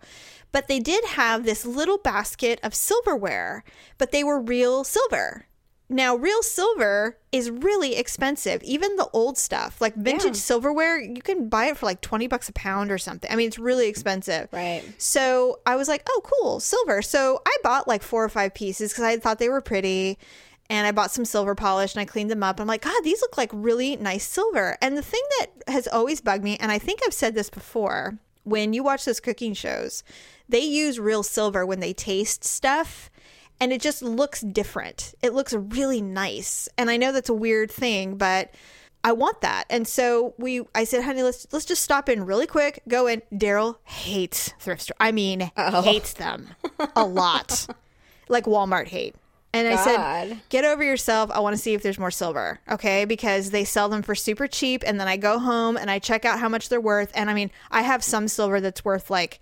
[0.52, 3.64] But they did have this little basket of silverware,
[3.98, 5.48] but they were real silver.
[5.88, 8.64] Now, real silver is really expensive.
[8.64, 10.42] Even the old stuff, like vintage Yeah.
[10.42, 13.30] silverware, you can buy it for like 20 bucks a pound or something.
[13.32, 14.48] I mean, it's really expensive.
[14.52, 14.84] Right.
[14.98, 17.04] So I was like, oh, cool, silver.
[17.04, 20.18] So I bought like four or five pieces because I thought they were pretty.
[20.70, 22.60] And I bought some silver polish and I cleaned them up.
[22.60, 24.78] I'm like, God, these look like really nice silver.
[24.82, 28.18] And the thing that has always bugged me, and I think I've said this before,
[28.44, 30.04] when you watch those cooking shows,
[30.50, 33.10] they use real silver when they taste stuff
[33.60, 35.14] and it just looks different.
[35.22, 36.68] It looks really nice.
[36.78, 38.54] And I know that's a weird thing, but
[39.04, 39.66] I want that.
[39.70, 43.22] And so we I said, honey, let's let's just stop in really quick, go in.
[43.32, 44.98] Daryl hates thrift store.
[45.00, 46.50] I mean hates them
[46.96, 47.68] a lot.
[48.30, 49.16] like Walmart hate.
[49.56, 51.32] And I said, get over yourself.
[51.32, 52.60] I want to see if there's more silver.
[52.70, 53.06] Okay.
[53.06, 54.84] Because they sell them for super cheap.
[54.86, 57.12] And then I go home and I check out how much they're worth.
[57.16, 59.40] And I mean, I have some silver that's worth like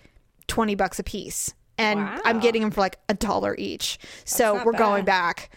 [0.47, 1.53] 20 bucks a piece.
[1.77, 3.97] And I'm getting them for like a dollar each.
[4.25, 5.49] So we're going back.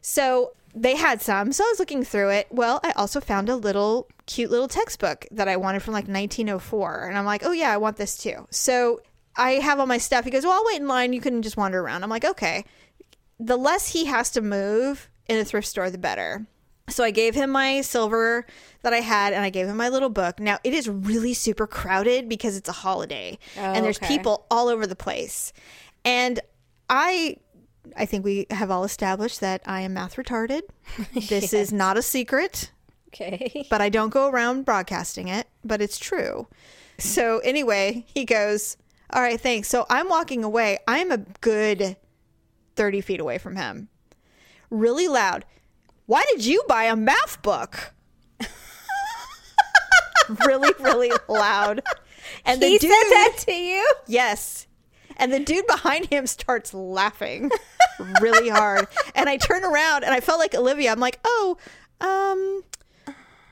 [0.00, 1.52] So they had some.
[1.52, 2.46] So I was looking through it.
[2.50, 7.08] Well, I also found a little cute little textbook that I wanted from like 1904.
[7.08, 8.46] And I'm like, oh, yeah, I want this too.
[8.50, 9.00] So
[9.36, 10.24] I have all my stuff.
[10.24, 11.12] He goes, well, I'll wait in line.
[11.12, 12.04] You can just wander around.
[12.04, 12.64] I'm like, okay.
[13.38, 16.46] The less he has to move in a thrift store, the better.
[16.88, 18.46] So I gave him my silver
[18.82, 20.38] that I had and I gave him my little book.
[20.38, 24.06] Now it is really super crowded because it's a holiday and there's okay.
[24.06, 25.52] people all over the place.
[26.04, 26.38] And
[26.88, 27.38] I
[27.96, 30.62] I think we have all established that I am math retarded.
[31.28, 32.70] This is not a secret,
[33.08, 33.66] Okay.
[33.70, 36.46] but I don't go around broadcasting it, but it's true.
[36.98, 38.76] So anyway, he goes,
[39.12, 40.78] "All right, thanks." So I'm walking away.
[40.86, 41.96] I'm a good
[42.76, 43.88] 30 feet away from him.
[44.70, 45.44] Really loud.
[46.06, 47.92] Why did you buy a math book?
[50.46, 51.82] really, really loud.
[52.44, 53.92] And the dude, said that to you?
[54.06, 54.66] yes.
[55.16, 57.50] And the dude behind him starts laughing
[58.20, 58.86] really hard.
[59.14, 60.92] And I turn around and I felt like Olivia.
[60.92, 61.56] I'm like, oh,
[62.00, 62.62] um,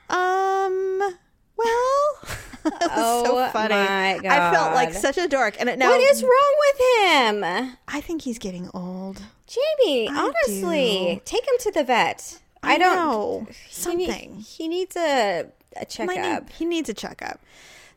[0.09, 1.17] um,
[1.57, 2.17] well,
[2.65, 3.75] it was Oh so funny.
[3.75, 5.55] my I felt like such a dork.
[5.59, 7.03] And it now What is wrong with
[7.43, 7.77] him?
[7.87, 9.21] I think he's getting old.
[9.47, 10.15] Jamie, I
[10.47, 11.21] honestly, do.
[11.25, 12.39] take him to the vet.
[12.63, 14.37] I, I, don't know something.
[14.39, 15.45] he needs a,
[15.75, 16.43] a checkup.
[16.43, 17.39] need- he needs a checkup.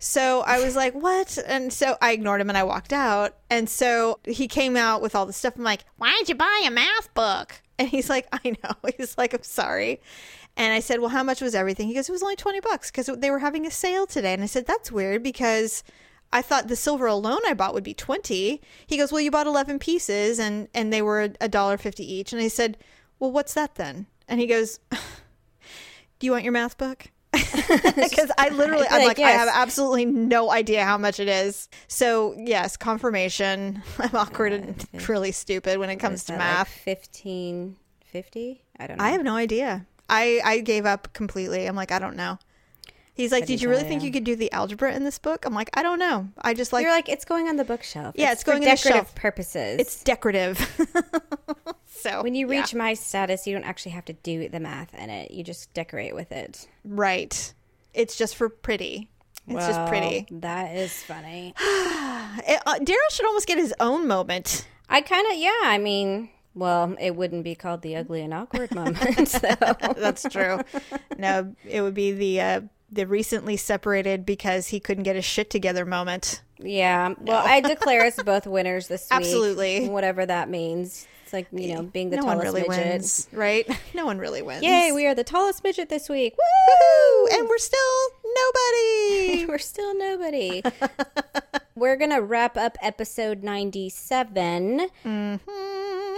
[0.00, 1.38] So I was like, what?
[1.46, 3.34] And so I ignored him and I walked out.
[3.50, 5.54] And so he came out with all the stuff.
[5.56, 7.60] I'm like, why'd you buy a math book?
[7.80, 8.90] And he's like, I know.
[8.96, 10.00] He's like, I'm sorry.
[10.58, 11.86] And I said, well, how much was everything?
[11.86, 14.34] He goes, it was only 20 bucks because they were having a sale today.
[14.34, 15.84] And I said, that's weird because
[16.32, 18.60] I thought the silver alone I bought would be 20.
[18.86, 22.32] He goes, well, you bought 11 pieces and, and they were a dollar fifty each.
[22.32, 22.76] And I said,
[23.20, 24.06] well, what's that then?
[24.26, 24.80] And he goes,
[26.18, 27.06] do you want your math book?
[27.94, 31.68] Because I literally, I'm like, like, I have absolutely no idea how much it is.
[31.86, 33.82] So yes, confirmation.
[33.98, 36.68] I'm awkward and really stupid when it comes to math.
[36.68, 38.62] Like Fifteen fifty?
[38.78, 39.04] I don't know.
[39.04, 39.86] I have no idea.
[40.08, 41.66] I I gave up completely.
[41.66, 42.38] I'm like, I don't know.
[43.18, 45.44] He's like, did you really think you could do the algebra in this book?
[45.44, 46.28] I'm like, I don't know.
[46.40, 48.14] I just like You're like it's going on the bookshelf.
[48.16, 49.14] Yeah, it's for going on the decorative shelf.
[49.16, 49.80] purposes.
[49.80, 50.58] it's decorative.
[51.86, 52.60] so when you yeah.
[52.60, 55.32] reach my status, you don't actually have to do the math in it.
[55.32, 56.68] You just decorate with it.
[56.84, 57.54] right,
[57.92, 59.08] it's just for pretty.
[59.48, 60.26] It's just pretty.
[60.30, 61.54] That is funny.
[62.46, 64.68] It- uh, Daryl should almost get his own moment.
[64.88, 65.58] I kind of yeah.
[65.64, 66.28] I mean,
[66.58, 68.98] well, it wouldn't be called the ugly and awkward moment.
[69.28, 69.38] So
[69.96, 70.60] That's true.
[71.16, 75.50] no, it would be the uh, the recently separated because he couldn't get his shit
[75.50, 76.42] together moment.
[76.58, 77.14] yeah.
[77.20, 79.12] Well, I declare us both winners this week.
[79.20, 79.88] Absolutely.
[79.88, 81.06] whatever that means.
[81.24, 82.86] It's like you know being the no one tallest really midget.
[82.86, 83.68] wins, right?
[83.94, 84.62] No one really wins.
[84.62, 86.34] Yay, we are the tallest midget this week.
[86.38, 87.26] Woo!
[87.32, 89.44] And we're still nobody.
[89.48, 90.62] We're still nobody.
[91.74, 94.88] We're going to wrap up episode 97.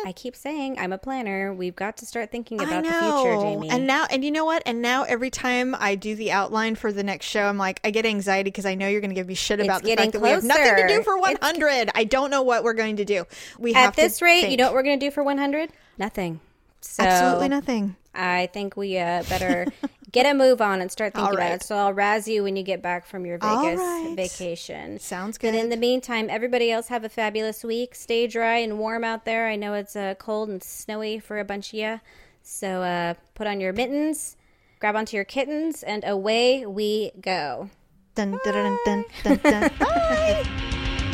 [0.07, 1.53] I keep saying I'm a planner.
[1.53, 3.71] We've got to start thinking about the future, Jamie.
[3.71, 4.63] And now, and you know what?
[4.67, 7.91] And now, every time I do the outline for the next show, I'm like, I
[7.91, 10.21] get anxiety because I know you're going to give me shit about the fact that
[10.21, 11.91] we have nothing to do for 100.
[11.95, 13.25] I don't know what we're going to do.
[13.59, 14.51] We have At this rate, think.
[14.53, 15.71] you know what we're going to do for 100?
[15.99, 16.41] Nothing.
[16.81, 17.97] So absolutely nothing.
[18.15, 19.67] I think we uh, better
[20.13, 21.63] get a move on and start thinking All about it.
[21.63, 24.15] So I'll razz you when you get back from your Vegas right.
[24.17, 24.99] vacation.
[24.99, 25.53] Sounds good.
[25.53, 27.95] But in the meantime, everybody else have a fabulous week.
[27.95, 29.49] Stay dry and warm out there.
[29.49, 32.01] I know it's uh, cold and snowy for a bunch of you.
[32.43, 34.37] So uh, put on your mittens,
[34.79, 37.71] grab onto your kittens, and away we go.
[38.15, 39.71] Dun, dun, dun, dun, dun, dun.
[39.79, 40.70] Bye.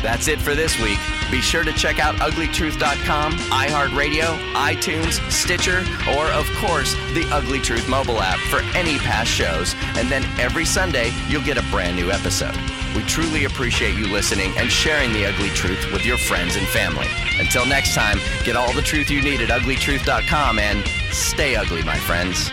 [0.07, 0.99] That's it for this week.
[1.29, 5.79] Be sure to check out uglytruth.com, iHeartRadio, iTunes, Stitcher,
[6.17, 9.75] or of course, the Ugly Truth mobile app for any past shows.
[9.97, 12.55] And then every Sunday, you'll get a brand new episode.
[12.95, 17.07] We truly appreciate you listening and sharing the ugly truth with your friends and family.
[17.37, 21.97] Until next time, get all the truth you need at uglytruth.com and stay ugly, my
[21.97, 22.49] friends.